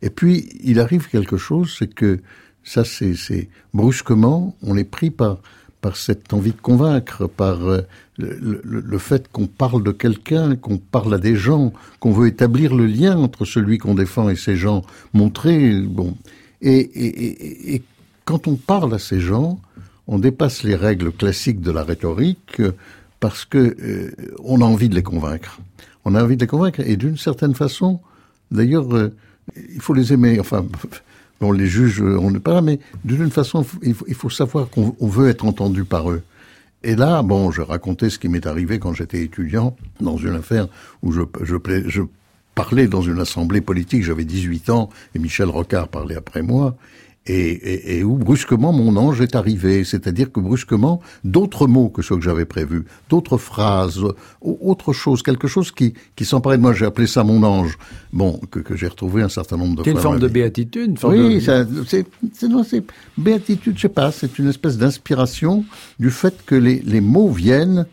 [0.03, 2.21] Et puis, il arrive quelque chose, c'est que
[2.65, 5.39] ça, c'est brusquement, on est pris par
[5.83, 7.83] par cette envie de convaincre, par euh,
[8.17, 12.87] le, fait qu'on parle de quelqu'un, qu'on parle à des gens, qu'on veut établir le
[12.87, 16.17] lien entre celui qu'on défend et ces gens, montrer bon.
[16.61, 17.83] Et, et, et
[18.25, 19.61] quand on parle à ces gens,
[20.07, 22.73] on dépasse les règles classiques de la rhétorique euh,
[23.21, 24.11] parce que euh,
[24.43, 25.61] on a envie de les convaincre.
[26.05, 28.01] On a envie de les convaincre et d'une certaine façon,
[28.51, 29.15] d'ailleurs, euh,
[29.73, 30.41] il faut les aimer.
[30.41, 30.67] Enfin,
[31.41, 35.29] on les juge, on n'est pas mais d'une façon, il faut, savoir qu'on on veut
[35.29, 36.23] être entendu par eux.
[36.85, 40.69] Et là, bon, je racontais ce qui m'est arrivé quand j'étais étudiant dans une affaire
[41.03, 42.03] où je, je
[42.55, 46.77] parlais dans une assemblée politique, j'avais 18 ans, et Michel Rocard parlait après moi,
[47.27, 52.03] et, et, et, où brusquement mon ange est arrivé, c'est-à-dire que brusquement d'autres mots que
[52.03, 54.01] ceux que j'avais prévus, d'autres phrases,
[54.41, 56.73] autre chose, quelque chose qui, qui s'emparait de moi.
[56.73, 57.79] J'ai appelé ça mon ange.
[58.13, 59.83] Bon, que, que j'ai retrouvé un certain nombre de.
[59.85, 61.85] C'est une forme de béatitude, une forme oui, de...
[61.87, 62.85] c'est c'est
[63.17, 65.65] béatitude, je sais pas, c'est une espèce d'inspiration
[66.01, 67.87] du fait que les, les mots viennent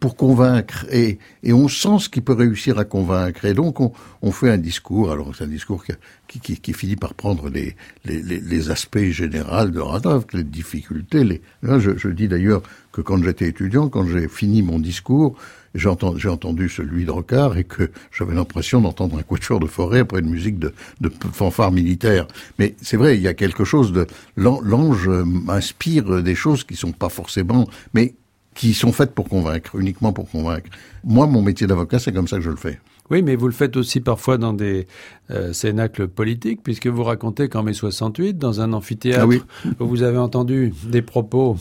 [0.00, 0.86] pour convaincre.
[0.92, 3.44] Et, et on sent ce qui peut réussir à convaincre.
[3.44, 5.10] Et donc on, on fait un discours.
[5.10, 9.66] Alors c'est un discours qui, qui, qui, finit par prendre les, les, les, aspects généraux
[9.66, 14.06] de Radov, les difficultés les là je, je dis d'ailleurs que quand j'étais étudiant quand
[14.06, 15.36] j'ai fini mon discours
[15.76, 20.20] j'ai entendu, celui de Rocard et que j'avais l'impression d'entendre un quatuor de forêt après
[20.20, 22.26] une musique de, de fanfare militaire.
[22.58, 24.06] Mais c'est vrai, il y a quelque chose de
[24.36, 25.10] l'ange
[25.48, 28.14] inspire des choses qui sont pas forcément, mais
[28.56, 30.68] qui sont faites pour convaincre, uniquement pour convaincre.
[31.04, 32.80] Moi, mon métier d'avocat, c'est comme ça que je le fais.
[33.10, 34.88] Oui, mais vous le faites aussi parfois dans des
[35.30, 39.42] euh, cénacles politiques, puisque vous racontez qu'en mai 68, dans un amphithéâtre, ah oui.
[39.78, 41.56] vous avez entendu des propos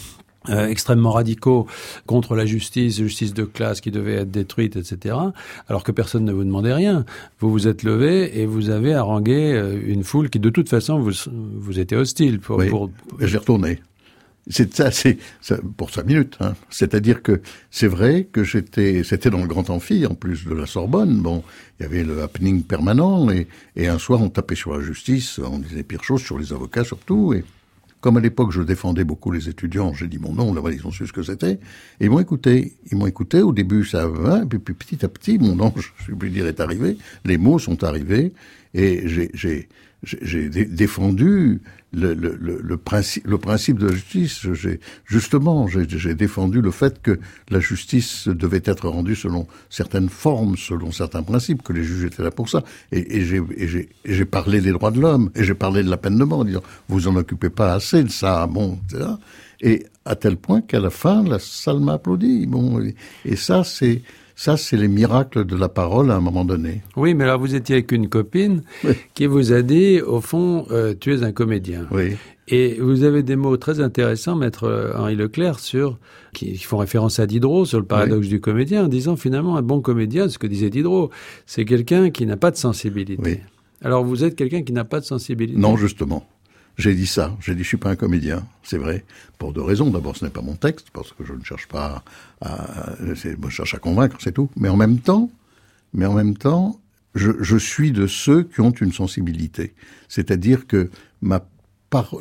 [0.49, 1.67] euh, extrêmement radicaux
[2.05, 5.15] contre la justice, justice de classe qui devait être détruite, etc.
[5.67, 7.05] Alors que personne ne vous demandait rien.
[7.39, 10.99] Vous vous êtes levé et vous avez harangué euh, une foule qui, de toute façon,
[10.99, 12.39] vous, vous était hostile.
[12.39, 12.69] Pour, oui.
[12.69, 12.89] pour...
[13.19, 13.79] J'ai retourné.
[14.47, 15.17] C'est ça, c'est
[15.75, 16.37] pour cinq minutes.
[16.39, 16.53] Hein.
[16.69, 20.67] C'est-à-dire que c'est vrai que j'étais, c'était dans le grand amphi en plus de la
[20.67, 21.21] Sorbonne.
[21.21, 21.43] Bon,
[21.79, 25.39] il y avait le happening permanent et, et un soir on tapait sur la justice,
[25.39, 27.33] on disait pire chose sur les avocats surtout.
[27.33, 27.43] Et
[28.01, 30.91] comme à l'époque je défendais beaucoup les étudiants, j'ai dit mon nom, là-bas ils ont
[30.91, 31.59] su ce que c'était.
[31.99, 32.73] Ils m'ont écouté.
[32.91, 33.41] Ils m'ont écouté.
[33.41, 36.99] Au début ça va, puis, petit à petit mon ange, je puis dire, est arrivé.
[37.25, 38.31] Les mots sont arrivés
[38.75, 39.67] et j'ai
[40.67, 41.61] défendu
[41.95, 44.45] le, le, principe, le principe de la justice.
[45.05, 50.91] Justement, j'ai défendu le fait que la justice devait être rendue selon certaines formes, selon
[50.91, 52.63] certains principes, que les juges étaient là pour ça.
[52.91, 56.23] Et, et j'ai parlé des droits de l'homme, et j'ai parlé de la peine de
[56.23, 59.11] mort, en disant vous en occupez pas assez de ça, bon, etc.
[59.61, 62.45] Et à tel point qu'à la fin, la salle m'a applaudi.
[62.45, 62.81] Bon,
[63.23, 64.01] et ça, c'est
[64.35, 66.81] ça, c'est les miracles de la parole à un moment donné.
[66.95, 68.93] Oui, mais alors vous étiez avec une copine oui.
[69.13, 71.87] qui vous a dit, au fond, euh, tu es un comédien.
[71.91, 72.15] Oui.
[72.47, 75.97] Et vous avez des mots très intéressants, maître Henri Leclerc, sur
[76.33, 78.29] qui, qui font référence à Diderot sur le paradoxe oui.
[78.29, 81.09] du comédien, en disant finalement un bon comédien, ce que disait Diderot,
[81.45, 83.21] c'est quelqu'un qui n'a pas de sensibilité.
[83.23, 83.39] Oui.
[83.81, 85.59] Alors vous êtes quelqu'un qui n'a pas de sensibilité?
[85.59, 86.27] Non, justement.
[86.77, 87.35] J'ai dit ça.
[87.39, 88.45] J'ai dit, je suis pas un comédien.
[88.63, 89.05] C'est vrai.
[89.37, 89.89] Pour deux raisons.
[89.89, 92.03] D'abord, ce n'est pas mon texte, parce que je ne cherche pas
[92.41, 94.49] à, je cherche à convaincre, c'est tout.
[94.57, 95.29] Mais en même temps,
[95.93, 96.79] mais en même temps,
[97.13, 99.73] je, je suis de ceux qui ont une sensibilité.
[100.09, 100.89] C'est-à-dire que
[101.21, 101.45] ma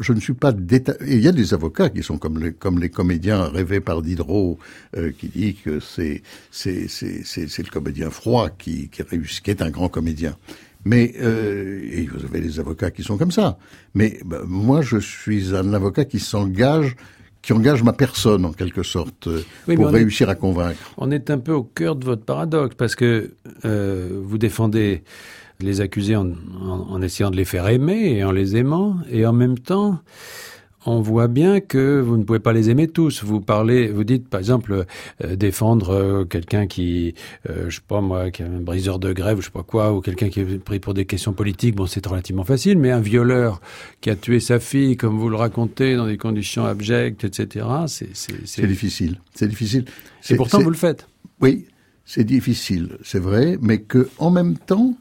[0.01, 0.95] je ne suis pas déta...
[1.07, 4.59] Il y a des avocats qui sont comme les, comme les comédiens rêvés par Diderot,
[4.97, 9.71] euh, qui dit que c'est, c'est, le comédien froid qui, qui, réussit, qui est un
[9.71, 10.37] grand comédien.
[10.85, 13.59] Mais euh, et vous avez des avocats qui sont comme ça.
[13.95, 16.97] Mais bah, moi, je suis un avocat qui s'engage,
[17.43, 19.29] qui engage ma personne en quelque sorte
[19.67, 20.79] oui, pour réussir est, à convaincre.
[20.99, 25.03] On est un peu au cœur de votre paradoxe parce que euh, vous défendez
[25.61, 29.25] les accusés en, en, en, essayant de les faire aimer et en les aimant, et
[29.25, 30.01] en même temps,
[30.87, 33.25] on voit bien que vous ne pouvez pas les aimer tous.
[33.25, 34.85] Vous parlez, vous dites par exemple
[35.23, 37.15] euh, défendre euh, quelqu'un qui,
[37.49, 39.93] euh, je sais pas moi, qui est un briseur de grève, je sais pas quoi,
[39.93, 41.75] ou quelqu'un qui est pris pour des questions politiques.
[41.75, 43.61] Bon, c'est relativement facile, mais un violeur
[44.01, 47.67] qui a tué sa fille, comme vous le racontez, dans des conditions abjectes, etc.
[47.87, 49.21] C'est difficile.
[49.35, 49.85] C'est difficile.
[50.31, 51.07] Et pourtant vous le faites.
[51.41, 51.67] Oui,
[52.05, 54.95] c'est difficile, c'est vrai, mais que en même temps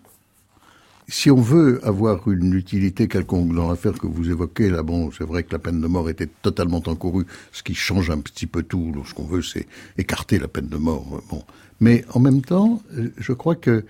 [1.14, 5.24] si on veut avoir une utilité quelconque dans l'affaire que vous évoquez, là, bon, c'est
[5.24, 8.64] vrai que la peine de mort était totalement encourue, ce qui change un petit peu
[8.64, 8.92] tout.
[9.06, 9.68] Ce qu'on veut, c'est
[10.00, 11.22] écarter la peine de mort.
[11.30, 11.44] Bon,
[11.80, 12.82] mais en même temps,
[13.20, 13.86] je crois que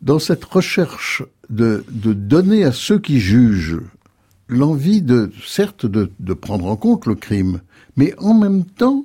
[0.00, 3.82] dans cette recherche de, de donner à ceux qui jugent
[4.48, 7.60] l'envie de, certes, de, de prendre en compte le crime,
[7.98, 9.04] mais en même temps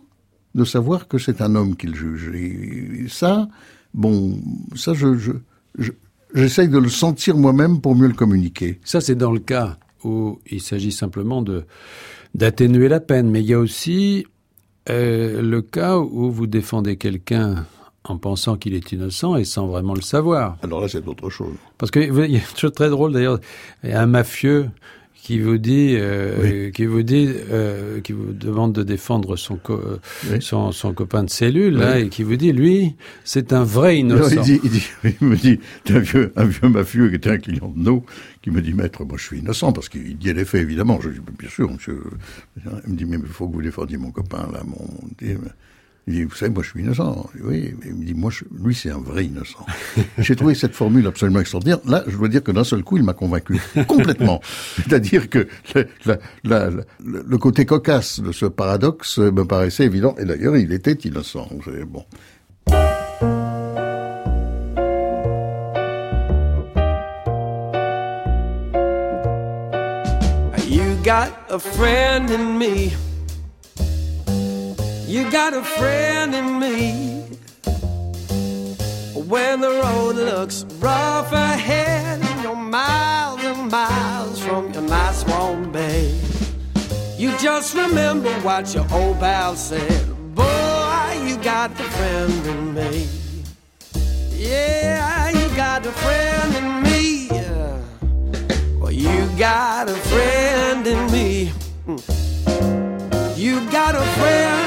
[0.55, 2.31] de savoir que c'est un homme qu'il juge.
[2.33, 3.49] Et ça,
[3.93, 4.39] bon,
[4.73, 5.33] ça, je, je,
[5.77, 5.91] je
[6.33, 8.79] j'essaye de le sentir moi-même pour mieux le communiquer.
[8.83, 11.65] Ça, c'est dans le cas où il s'agit simplement de
[12.35, 14.25] d'atténuer la peine, mais il y a aussi
[14.89, 17.65] euh, le cas où vous défendez quelqu'un
[18.03, 20.57] en pensant qu'il est innocent et sans vraiment le savoir.
[20.63, 21.53] Alors là, c'est autre chose.
[21.77, 23.39] Parce qu'il y a une chose très drôle d'ailleurs,
[23.83, 24.69] un mafieux
[25.23, 26.71] qui vous dit, euh, oui.
[26.73, 29.79] qui vous dit, euh, qui vous demande de défendre son, co
[30.29, 30.41] oui.
[30.41, 31.79] son, son, copain de cellule, oui.
[31.79, 34.35] là, et qui vous dit, lui, c'est un vrai innocent.
[34.35, 34.89] Non, il, dit, il, dit,
[35.21, 35.59] il, me dit,
[35.89, 38.03] un vieux, un vieux mafieux qui était un client de nous,
[38.41, 40.99] qui me dit, maître, moi je suis innocent, parce qu'il dit les faits, évidemment.
[40.99, 42.03] Je dis, bien sûr, monsieur.
[42.85, 44.85] Il me dit, mais il faut que vous défendiez mon copain, là, mon.
[46.05, 47.29] Il dit, vous savez, moi je suis innocent.
[47.41, 48.43] Oui, mais il me dit, moi, je...
[48.61, 49.65] lui c'est un vrai innocent.
[50.17, 51.79] J'ai trouvé cette formule absolument extraordinaire.
[51.85, 54.41] Là, je dois dire que d'un seul coup, il m'a convaincu complètement.
[54.75, 60.13] C'est-à-dire que le, la, la, le, côté cocasse de ce paradoxe me paraissait évident.
[60.19, 61.47] Et d'ailleurs, il était innocent.
[61.87, 62.03] Bon.
[70.67, 72.91] You got a friend in me.
[75.13, 77.21] You got a friend in me.
[79.13, 86.15] When the road looks rough ahead, you're miles and miles from your nice warm bed.
[87.15, 90.03] You just remember what your old pal said.
[90.33, 93.07] Boy, you got a friend in me.
[94.31, 97.27] Yeah, you got a friend in me.
[98.79, 101.51] Well, you got a friend in me.
[101.85, 101.99] Hmm.
[103.39, 104.62] You got a friend.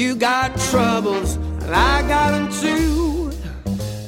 [0.00, 3.32] You got troubles, and I got them too.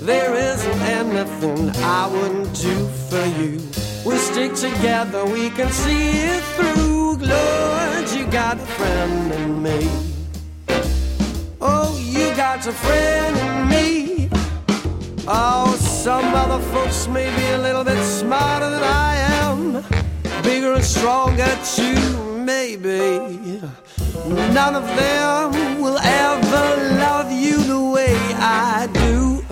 [0.01, 3.61] There isn't anything I wouldn't do for you.
[4.03, 7.17] We stick together, we can see it through.
[7.17, 9.91] Lord, you got a friend in me.
[11.61, 14.31] Oh, you got a friend in me.
[15.29, 19.85] Oh, some other folks may be a little bit smarter than I am,
[20.43, 23.61] bigger and stronger too, maybe.
[24.15, 29.45] None of them will ever love you the way I do.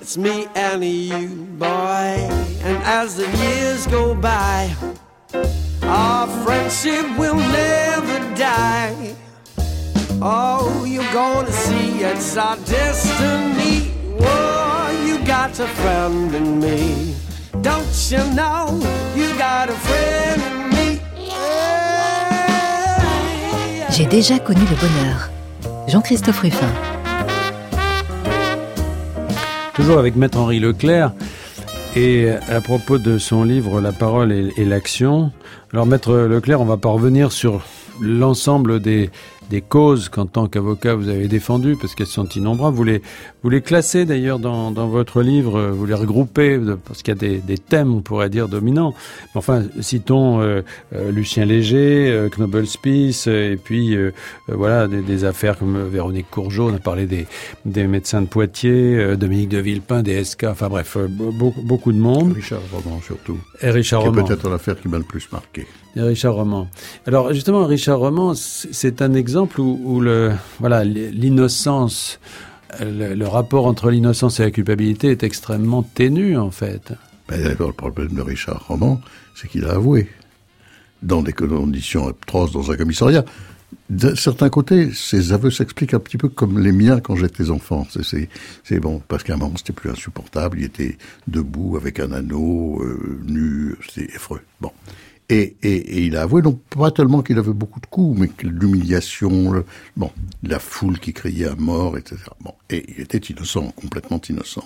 [0.00, 1.66] It's me and you, boy.
[2.62, 4.74] And as the years go by,
[5.82, 9.16] our friendship will never die.
[10.22, 13.90] Oh, you're gonna see it's our destiny.
[14.20, 17.14] Whoa, you got a friend in me.
[17.62, 18.80] Don't you know
[19.16, 20.63] you got a friend in me?
[23.96, 25.30] J'ai déjà connu le bonheur.
[25.86, 26.66] Jean-Christophe Ruffin.
[29.72, 31.12] Toujours avec Maître Henri Leclerc.
[31.94, 35.30] Et à propos de son livre La parole et, l'action,
[35.72, 37.62] alors Maître Leclerc, on va pas revenir sur
[38.00, 39.10] l'ensemble des,
[39.50, 42.76] des causes qu'en tant qu'avocat vous avez défendues, parce qu'elles sont innombrables.
[42.76, 43.02] Vous les,
[43.42, 47.20] vous les classez d'ailleurs dans, dans votre livre, vous les regroupez, parce qu'il y a
[47.20, 48.94] des, des thèmes, on pourrait dire, dominants.
[49.34, 50.62] Enfin, citons euh,
[50.94, 54.12] euh, Lucien Léger, euh, et puis euh,
[54.48, 57.26] voilà, des, des, affaires comme Véronique Courgeot, on a parlé des,
[57.64, 62.32] des médecins de Poitiers, Dominique de Villepin, des SK, enfin bref, beaucoup, beaucoup de monde.
[62.34, 63.38] Richard Roman surtout.
[63.60, 64.24] Et Richard qui Roman.
[64.24, 65.66] peut-être l'affaire qui m'a le plus marqué.
[65.96, 66.68] Et Richard Roman.
[67.06, 72.20] Alors justement, Richard Roman, c'est un exemple où, où le voilà l'innocence,
[72.80, 76.92] le, rapport entre l'innocence et la culpabilité est extrêmement ténu en fait.
[77.30, 79.00] Mais d'abord, le problème de Richard Roman,
[79.34, 80.08] c'est qu'il a avoué
[81.02, 83.24] dans des conditions atroces dans un commissariat.
[83.90, 87.86] De certains côtés, ces aveux s'expliquent un petit peu comme les miens quand j'étais enfant.
[88.64, 90.58] C'est bon, parce qu'à un moment, c'était plus insupportable.
[90.60, 94.40] Il était debout avec un anneau, euh, nu, c'était effreux.
[94.60, 94.70] Bon.
[95.30, 95.56] Et,
[96.04, 99.64] il a avoué, donc pas tellement qu'il avait beaucoup de coups, mais l'humiliation,
[99.96, 100.10] bon,
[100.42, 102.18] la foule qui criait à mort, etc.
[102.40, 104.64] Bon, et il était innocent, complètement innocent.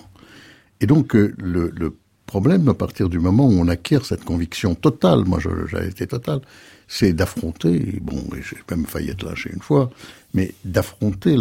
[0.81, 1.95] Et donc euh, le,
[2.25, 6.41] problème, à partir du moment où on acquiert cette conviction totale, moi j'avais été total,
[6.87, 9.89] c'est d'affronter, bon, j'ai même failli être lâché une fois,
[10.35, 11.35] mais d'affronter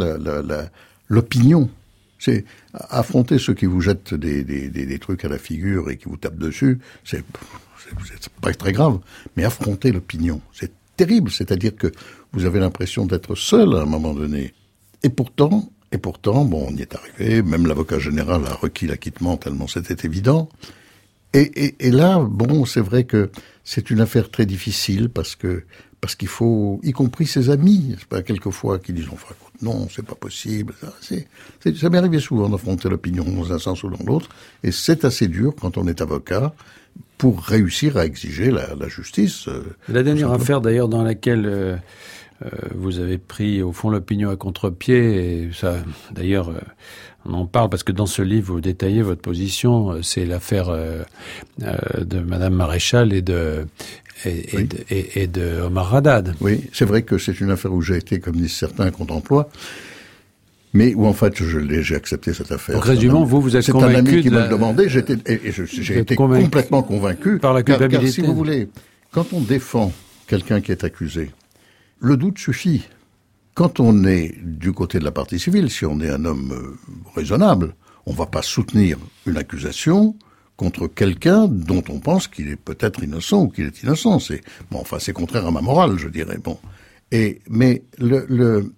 [1.08, 1.68] l'opinion.
[2.18, 6.06] C'est affronter ceux qui vous jettent des, des, des, trucs à la figure et qui
[6.06, 7.24] vous tapent dessus, c'est
[8.40, 8.98] pas très grave,
[9.36, 11.30] mais affronter l'opinion, c'est terrible.
[11.30, 11.92] C'est-à-dire que
[12.32, 14.52] vous avez l'impression d'être seul à un moment donné.
[15.02, 17.42] Et pourtant, et pourtant, bon, on y est arrivé.
[17.42, 20.48] Même l'avocat général a requis l'acquittement tellement c'était évident.
[21.34, 23.30] Et, et, et, là, bon, c'est vrai que
[23.62, 25.64] c'est une affaire très difficile parce que
[26.00, 30.04] parce qu'il faut, y compris ses amis, c'est pas quelquefois qui disent enfin non, c'est
[30.04, 30.74] pas possible.
[30.80, 34.28] Ça, c'est, ça m'est arrivé souvent d'affronter l'opinion dans un sens ou dans l'autre,
[34.62, 36.54] et c'est assez dur quand on est avocat
[37.16, 39.48] pour réussir à exiger la, la justice.
[39.48, 41.76] Euh, la dernière affaire d'ailleurs dans laquelle euh,
[42.44, 45.78] euh, vous avez pris au fond l'opinion à contre-pied, et ça
[46.12, 46.60] d'ailleurs euh,
[47.26, 51.02] on en parle parce que dans ce livre vous détaillez votre position, c'est l'affaire euh,
[51.58, 53.66] de Madame Maréchal et de
[54.24, 54.60] et, oui.
[54.60, 56.34] et, de, et, et de Omar Haddad.
[56.40, 59.48] Oui, c'est vrai que c'est une affaire où j'ai été, comme disent certains, contre-emploi.
[60.74, 62.74] Mais où en fait, je l'ai, j'ai accepté cette affaire.
[62.74, 65.16] Donc, résumons, vous, vous êtes C'est convaincu un ami qui de me le demandait, j'étais,
[65.26, 67.38] et, j'ai été convaincu complètement convaincu.
[67.38, 68.04] Par la culpabilité.
[68.04, 68.68] car, si vous voulez,
[69.10, 69.92] quand on défend
[70.26, 71.30] quelqu'un qui est accusé,
[72.00, 72.84] le doute suffit.
[73.54, 76.78] Quand on est du côté de la partie civile, si on est un homme euh,
[77.16, 77.74] raisonnable,
[78.06, 80.14] on va pas soutenir une accusation
[80.58, 84.18] contre quelqu'un dont on pense qu'il est peut-être innocent ou qu'il est innocent.
[84.18, 86.36] C'est bon, enfin, c'est contraire à ma morale, je dirais.
[86.42, 86.58] Bon,
[87.12, 88.72] Et mais le, le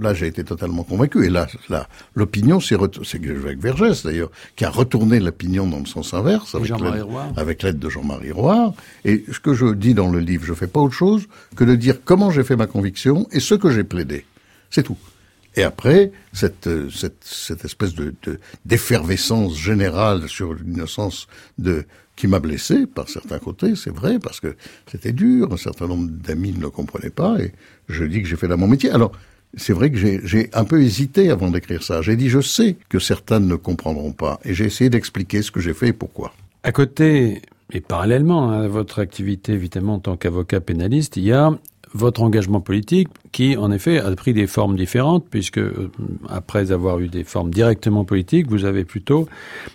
[0.00, 1.26] là j'ai été totalement convaincu.
[1.26, 5.86] Et là, là l'opinion c'est c'est avec Vergès d'ailleurs qui a retourné l'opinion dans le
[5.86, 7.04] sens inverse avec l'aide,
[7.36, 8.72] avec l'aide de Jean-Marie Roy.
[9.04, 11.74] Et ce que je dis dans le livre, je fais pas autre chose que de
[11.74, 14.24] dire comment j'ai fait ma conviction et ce que j'ai plaidé.
[14.70, 14.96] C'est tout.
[15.56, 18.14] Et après, cette, cette, cette espèce de,
[18.64, 21.26] d'effervescence générale sur l'innocence
[21.58, 21.84] de
[22.16, 24.54] qui m'a blessé par certains côtés, c'est vrai, parce que
[24.86, 27.52] c'était dur, un certain nombre d'amis ne le comprenaient pas, et
[27.88, 28.90] je dis que j'ai fait là mon métier.
[28.90, 29.12] Alors,
[29.56, 32.02] c'est vrai que j'ai un peu hésité avant d'écrire ça.
[32.02, 35.60] J'ai dit, je sais que certains ne comprendront pas, et j'ai essayé d'expliquer ce que
[35.60, 36.34] j'ai fait et pourquoi.
[36.62, 37.40] À côté,
[37.72, 41.58] et parallèlement à votre activité, évidemment, en tant qu'avocat pénaliste, il y a
[41.92, 45.90] votre engagement politique qui, en effet, a pris des formes différentes, puisque euh,
[46.28, 49.28] après avoir eu des formes directement politiques, vous avez plutôt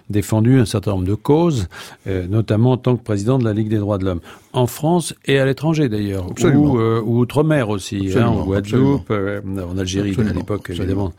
[0.09, 1.67] défendu un certain nombre de causes,
[2.07, 4.21] euh, notamment en tant que président de la Ligue des droits de l'homme,
[4.53, 9.77] en France et à l'étranger d'ailleurs, ou, euh, ou outre-mer aussi, hein, en Guadeloupe, en
[9.77, 11.13] Algérie à l'époque évidemment de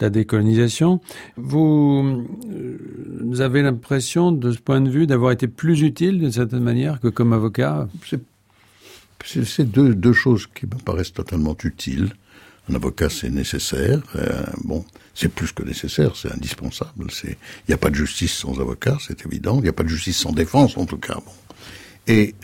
[0.00, 1.00] la décolonisation.
[1.36, 2.24] Vous,
[3.20, 7.00] vous avez l'impression, de ce point de vue, d'avoir été plus utile d'une certaine manière
[7.00, 7.88] que comme avocat?
[8.06, 8.20] C'est
[9.64, 12.10] deux, deux choses qui me paraissent totalement utiles.
[12.70, 14.00] Un avocat, c'est nécessaire.
[14.16, 17.06] Euh, bon, c'est plus que nécessaire, c'est indispensable.
[17.24, 17.36] Il
[17.68, 19.56] n'y a pas de justice sans avocat, c'est évident.
[19.58, 21.14] Il n'y a pas de justice sans défense, en tout cas.
[21.14, 21.32] Bon.
[22.06, 22.34] Et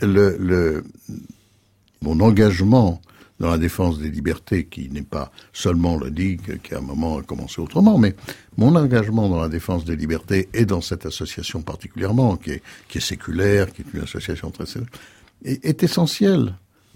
[2.01, 3.01] mon engagement
[3.39, 7.17] dans la défense des libertés, qui n'est pas seulement le DIG, qui à un moment
[7.17, 8.15] a commencé autrement, mais
[8.57, 12.99] mon engagement dans la défense des libertés et dans cette association particulièrement, qui est, qui
[12.99, 14.65] est séculaire, qui est une association très
[15.43, 16.55] est, est essentiel.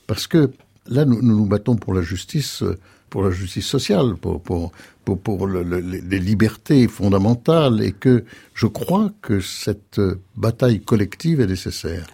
[0.10, 0.50] Parce que
[0.88, 2.64] là, nous nous, battons pour la justice,
[3.12, 4.72] pour la justice sociale, pour, pour,
[5.06, 10.02] pour, pour le, les libertés fondamentales, et que je crois que cette
[10.36, 12.08] bataille collective est nécessaire.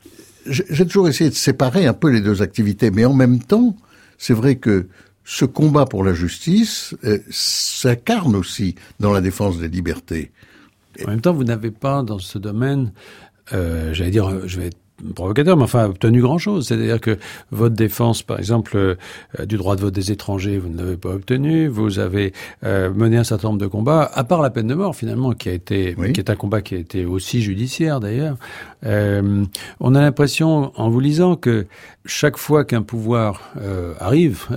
[0.46, 3.78] J'ai toujours essayé de séparer un peu les deux activités, mais en même temps,
[4.18, 4.88] c'est vrai que
[5.24, 10.34] ce combat pour la justice euh, s'incarne aussi dans la défense des libertés.
[11.06, 12.92] En même temps, vous n'avez pas dans ce domaine,
[13.54, 16.68] euh, j'allais dire, je vais être provocateur, mais enfin obtenu grand-chose.
[16.68, 17.18] C'est-à-dire que
[17.52, 18.96] votre défense, par exemple, euh,
[19.46, 21.68] du droit de vote des étrangers, vous ne l'avez pas obtenu.
[21.68, 22.34] Vous avez
[22.64, 25.50] euh, mené un certain nombre de combats, à part la peine de mort finalement, qui
[25.50, 28.38] a été, qui est un combat qui a été aussi judiciaire d'ailleurs.
[28.86, 29.46] Euh,
[29.80, 31.66] on a l'impression, en vous lisant, que
[32.06, 33.54] chaque fois qu'un pouvoir
[34.00, 34.48] arrive,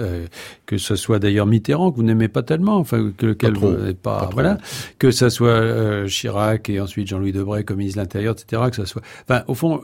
[0.66, 4.01] que ce soit d'ailleurs Mitterrand que vous n'aimez pas tellement, enfin que lequel vous n'êtes
[4.01, 4.59] pas, voilà,
[4.99, 8.62] que ce soit Chirac et ensuite Jean-Louis Debray comme ministre de l'Intérieur, etc.
[8.70, 9.81] Que ce soit, enfin au fond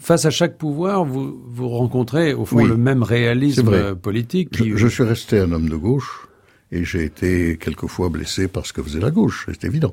[0.00, 4.50] face à chaque pouvoir, vous, vous rencontrez au fond le même réalisme politique.
[4.52, 6.28] Je, suis resté un homme de gauche
[6.70, 9.92] et j'ai été quelquefois blessé parce que faisait la gauche, c'est évident.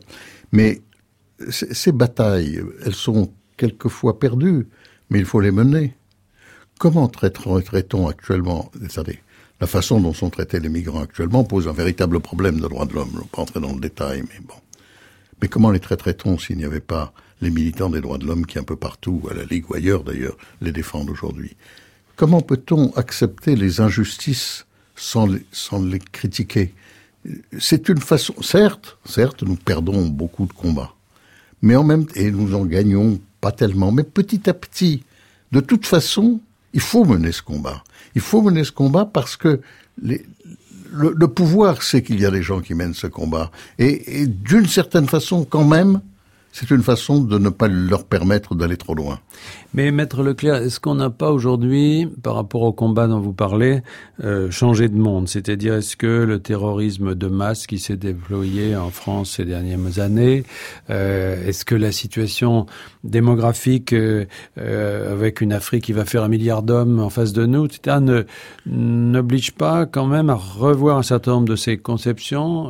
[0.51, 0.81] Mais
[1.49, 3.31] ces batailles, elles sont
[3.63, 4.67] quelquefois perdues,
[5.09, 5.93] mais il faut les mener.
[6.79, 8.69] Comment traitons-nous actuellement
[9.61, 12.93] la façon dont sont traités les migrants actuellement pose un véritable problème de droits de
[12.93, 13.11] l'homme.
[13.13, 14.55] Je ne vais pas entrer dans le détail, mais bon.
[15.41, 18.59] Mais comment les traiterait-on s'il n'y avait pas les militants des droits de l'homme qui
[18.59, 21.55] un peu partout, à la Ligue ou ailleurs d'ailleurs, les défendent aujourd'hui?
[22.17, 24.65] Comment peut-on accepter les injustices
[24.97, 26.73] sans les, sans les critiquer?
[27.57, 30.93] C'est une façon, certes, certes, nous perdons beaucoup de combats,
[31.61, 35.03] mais en même temps, et nous en gagnons pas tellement, mais petit à petit,
[35.51, 36.39] de toute façon,
[36.73, 37.83] il faut mener ce combat.
[38.15, 39.59] Il faut mener ce combat parce que
[40.01, 43.51] le, pouvoir sait qu'il y a des gens qui mènent ce combat.
[43.79, 45.99] Et d'une certaine façon, quand même,
[46.53, 49.19] c'est une façon de ne pas leur permettre d'aller trop loin.
[49.73, 53.81] Mais Maître Leclerc, est-ce qu'on n'a pas aujourd'hui, par rapport au combat dont vous parlez,
[54.23, 55.27] euh, changé de monde?
[55.27, 60.43] C'est-à-dire, est-ce que le terrorisme de masse qui s'est déployé en France ces dernières années,
[60.91, 62.67] euh, est-ce que la situation
[63.03, 64.25] démographique euh,
[64.59, 67.97] euh, avec une Afrique qui va faire un milliard d'hommes en face de nous, etc.,
[67.99, 68.23] ne
[68.67, 72.69] n'oblige pas quand même à revoir un certain nombre de ces conceptions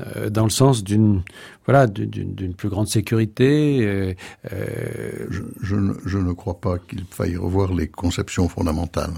[0.00, 1.22] euh, euh, dans le sens d'une
[1.66, 4.16] voilà d'une plus grande sécurité.
[4.50, 9.14] Je, je, je ne crois pas qu'il faille revoir les conceptions fondamentales.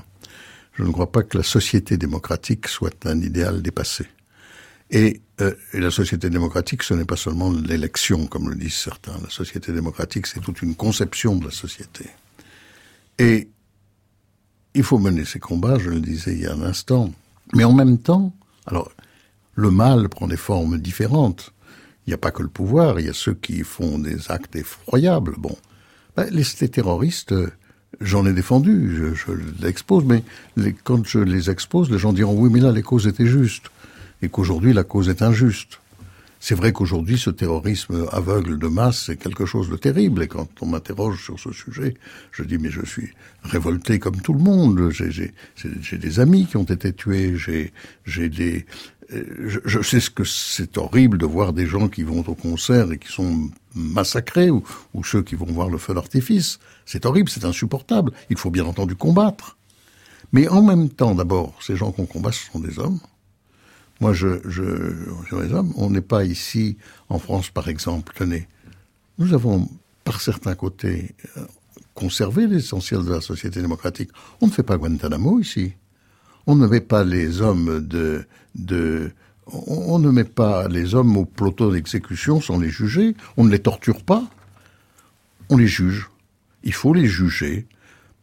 [0.75, 4.07] Je ne crois pas que la société démocratique soit un idéal dépassé.
[4.91, 9.19] Et, euh, et la société démocratique, ce n'est pas seulement l'élection, comme le disent certains.
[9.23, 12.07] La société démocratique, c'est toute une conception de la société.
[13.19, 13.49] Et
[14.75, 17.11] il faut mener ces combats, je le disais il y a un instant.
[17.55, 18.33] Mais en même temps,
[18.67, 18.93] alors,
[19.57, 21.53] le mal prend des formes différentes.
[22.07, 24.55] Il n'y a pas que le pouvoir, il y a ceux qui font des actes
[24.55, 25.35] effroyables.
[25.39, 25.57] Bon,
[26.17, 27.35] ben, les, terroristes,
[28.01, 30.23] j'en ai défendu, je, je l'expose, mais
[30.85, 33.71] quand je les expose, les gens diront oui, mais là les causes étaient justes,
[34.23, 35.81] et qu'aujourd'hui la cause est injuste.
[36.39, 40.23] C'est vrai qu'aujourd'hui, ce terrorisme aveugle de masse, c'est quelque chose de terrible.
[40.23, 41.95] Et quand on m'interroge sur ce sujet,
[42.31, 43.11] je dis, mais je suis
[43.43, 44.91] révolté comme tout le monde.
[44.91, 48.67] J'ai des amis qui ont été tués, j'ai des...
[49.09, 52.99] Je, sais ce que c'est horrible de voir des gens qui vont au concert et
[52.99, 54.65] qui sont massacrés, ou,
[55.05, 56.59] ceux qui vont voir le feu d'artifice.
[56.87, 58.13] C'est horrible, c'est insupportable.
[58.31, 59.57] Il faut bien entendu combattre.
[60.33, 62.99] Mais en même temps, d'abord, ces gens qu'on combat, ce sont des hommes.
[64.01, 65.73] Moi, je, je, hommes.
[65.77, 66.77] On n'est pas ici,
[67.09, 68.13] en France, par exemple.
[68.17, 68.49] Tenez,
[69.19, 69.69] nous avons,
[70.05, 71.47] par certains côtés, euh,
[71.95, 74.11] conservé l'essentiel de la société démocratique.
[74.41, 75.75] On ne fait pas Guantanamo ici.
[76.47, 78.25] On ne met pas les hommes de,
[79.47, 83.15] on, ne met pas les hommes au plateau d'exécution sans les juger.
[83.37, 84.25] On ne les torture pas.
[85.49, 86.11] On les juge.
[86.65, 87.67] Il faut les juger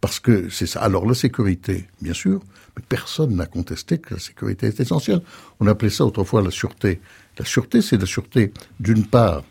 [0.02, 0.82] parce que c'est ça.
[0.82, 2.42] Alors la sécurité, bien sûr,
[2.76, 5.22] mais personne n'a contesté que la sécurité est essentielle.
[5.62, 7.00] On appelait ça autrefois la sûreté.
[7.40, 9.44] La sûreté, c'est la sûreté, d'une part,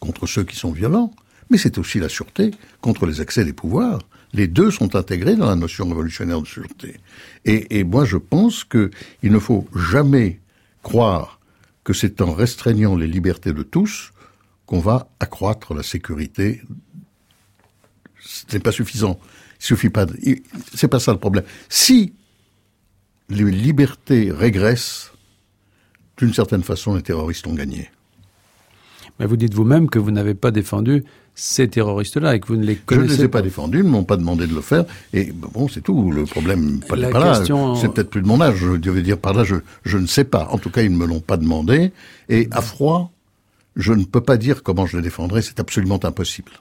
[0.00, 1.12] contre ceux qui sont violents,
[1.50, 2.50] mais c'est aussi la sûreté
[2.80, 4.00] contre les accès des pouvoirs.
[4.32, 6.96] Les deux sont intégrés dans la notion révolutionnaire de sûreté.
[7.44, 8.90] Et, moi, je pense qu'il
[9.22, 10.40] ne faut jamais
[10.82, 11.38] croire
[11.84, 14.12] que c'est en restreignant les libertés de tous
[14.66, 16.62] qu'on va accroître la sécurité.
[18.20, 19.18] Ce n'est pas suffisant.
[19.60, 20.06] Il suffit pas
[20.98, 21.44] ça le problème.
[21.68, 22.14] Si
[23.28, 25.12] les libertés régressent,
[26.16, 27.90] d'une certaine façon, les terroristes ont gagné.
[29.18, 31.04] Mais vous dites vous-même que vous n'avez pas défendu
[31.34, 33.84] ces terroristes-là et que vous ne les connaissez Je ne les ai pas, défendus, ils
[33.84, 34.84] ne m'ont pas demandé de le faire.
[35.12, 36.10] Et bon, c'est tout.
[36.12, 37.78] Le problème, pas, La pas question- là.
[37.80, 38.56] C'est peut-être plus de mon âge.
[38.56, 40.48] Je devais dire par là, je, je ne sais pas.
[40.50, 41.92] En tout cas, ils ne me l'ont pas demandé.
[42.28, 43.12] Et à froid,
[43.76, 45.40] je ne peux pas dire comment je les défendrai.
[45.42, 46.52] C'est absolument impossible.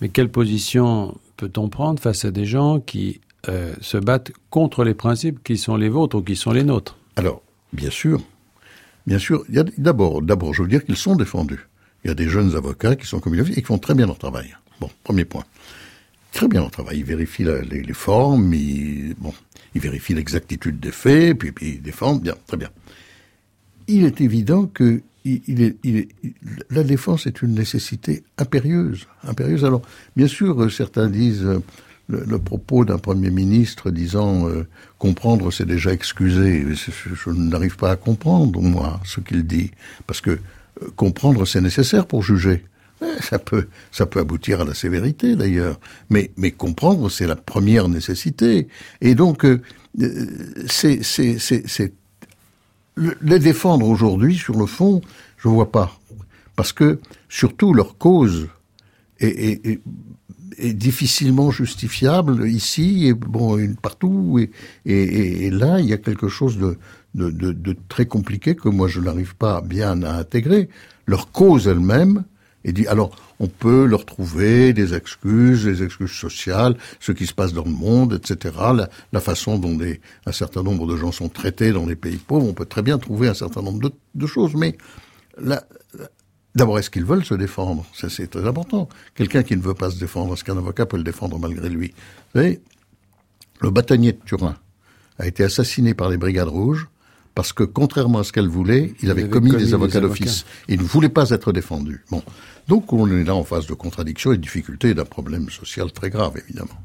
[0.00, 4.94] Mais quelle position peut-on prendre face à des gens qui euh, se battent contre les
[4.94, 6.96] principes qui sont les vôtres ou qui sont les nôtres?
[7.16, 7.42] Alors,
[7.72, 8.20] bien sûr,
[9.06, 9.44] bien sûr,
[9.78, 10.22] d'abord,
[10.54, 11.68] je veux dire qu'ils sont défendus.
[12.04, 14.06] Il y a des jeunes avocats qui sont comme il et qui font très bien
[14.06, 14.54] leur travail.
[14.80, 15.44] Bon, premier point.
[16.32, 16.98] Très bien leur travail.
[16.98, 19.14] Ils vérifient les, formes, ils,
[19.74, 22.70] vérifient l'exactitude des faits, puis, ils défendent bien, très bien.
[23.86, 25.00] Il est évident que
[26.70, 29.64] la défense est une nécessité impérieuse, impérieuse.
[29.64, 29.82] Alors,
[30.16, 31.60] bien sûr, certains disent euh,
[32.08, 34.66] le, propos d'un premier ministre disant euh,
[34.98, 36.64] comprendre, c'est déjà excuser.
[36.74, 39.70] Je, je- n'arrive pas à comprendre moi ce qu'il dit,
[40.06, 40.38] parce que
[40.96, 42.64] comprendre, c'est nécessaire pour juger.
[43.20, 47.88] Ça peut, ça peut aboutir à la sévérité d'ailleurs, mais, mais comprendre, c'est la première
[47.88, 48.68] nécessité.
[49.00, 49.60] Et donc, euh,
[50.00, 50.26] euh,
[50.68, 51.92] c'est, c'est, c'est, c'est
[52.94, 55.00] le- les défendre aujourd'hui, sur le fond,
[55.38, 55.98] je vois pas.
[56.54, 58.48] Parce que, surtout, leur cause
[59.18, 59.80] est,
[60.58, 64.38] difficilement justifiable ici et bon partout
[64.84, 66.76] et là il y a quelque chose de,
[67.14, 70.68] de, de- de très compliqué que moi je n'arrive pas bien à intégrer.
[71.06, 72.24] Leur cause elle-même
[72.64, 77.34] et dit alors on peut leur trouver des excuses des excuses sociales ce qui se
[77.34, 81.10] passe dans le monde etc la, la façon dont des, un certain nombre de gens
[81.10, 83.92] sont traités dans les pays pauvres on peut très bien trouver un certain nombre de,
[84.14, 84.76] de choses mais
[86.54, 87.86] D'abord, est-ce qu'ils veulent se défendre?
[87.94, 88.88] Ça, c'est très important.
[89.14, 91.94] Quelqu'un qui ne veut pas se défendre, est-ce qu'un avocat peut le défendre malgré lui?
[92.34, 92.60] Vous savez,
[93.62, 94.56] le bâtonnier de Turin
[95.18, 96.88] a été assassiné par les Brigades Rouges
[97.34, 100.44] parce que, contrairement à ce qu'elle voulait, il avait, avait commis, commis des avocats d'office.
[100.68, 102.04] Il ne voulait pas être défendu.
[102.10, 102.22] Bon.
[102.68, 105.90] Donc, on est là en face de contradictions et de difficultés et d'un problème social
[105.92, 106.78] très grave, évidemment.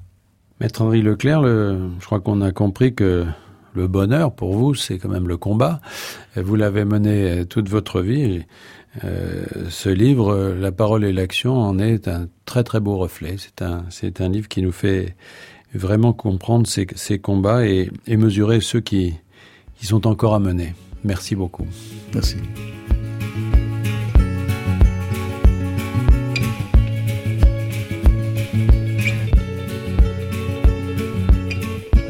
[0.61, 3.25] Maître Henri Leclerc, le- je crois qu'on a compris que
[3.75, 5.81] le bonheur, pour vous, c'est quand même le combat.
[6.35, 8.21] Vous l'avez mené toute votre vie.
[8.21, 8.47] Et,
[9.03, 13.35] euh, ce livre, euh, La parole et l'action, en est un très très beau reflet.
[13.37, 15.15] C'est un, c'est un livre qui nous fait
[15.75, 19.13] vraiment comprendre ces, ces combats et, et mesurer ceux qui,
[19.79, 20.73] qui sont encore à mener.
[21.03, 21.67] Merci beaucoup.
[22.13, 22.37] Merci.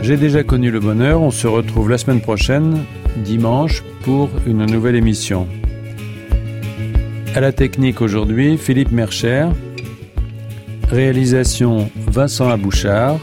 [0.01, 1.21] J'ai déjà connu le bonheur.
[1.21, 2.85] On se retrouve la semaine prochaine,
[3.25, 5.47] dimanche, pour une nouvelle émission.
[7.35, 9.47] À la technique aujourd'hui, Philippe Mercher.
[10.89, 13.19] Réalisation Vincent Abouchard.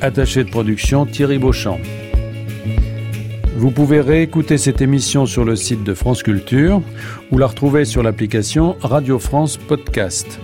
[0.00, 1.78] Attaché de production Thierry Beauchamp.
[3.60, 6.80] Vous pouvez réécouter cette émission sur le site de France Culture
[7.30, 10.40] ou la retrouver sur l'application Radio France Podcast.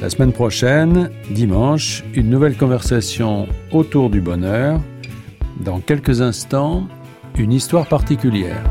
[0.00, 4.80] La semaine prochaine, dimanche, une nouvelle conversation autour du bonheur.
[5.60, 6.88] Dans quelques instants,
[7.38, 8.64] une histoire particulière.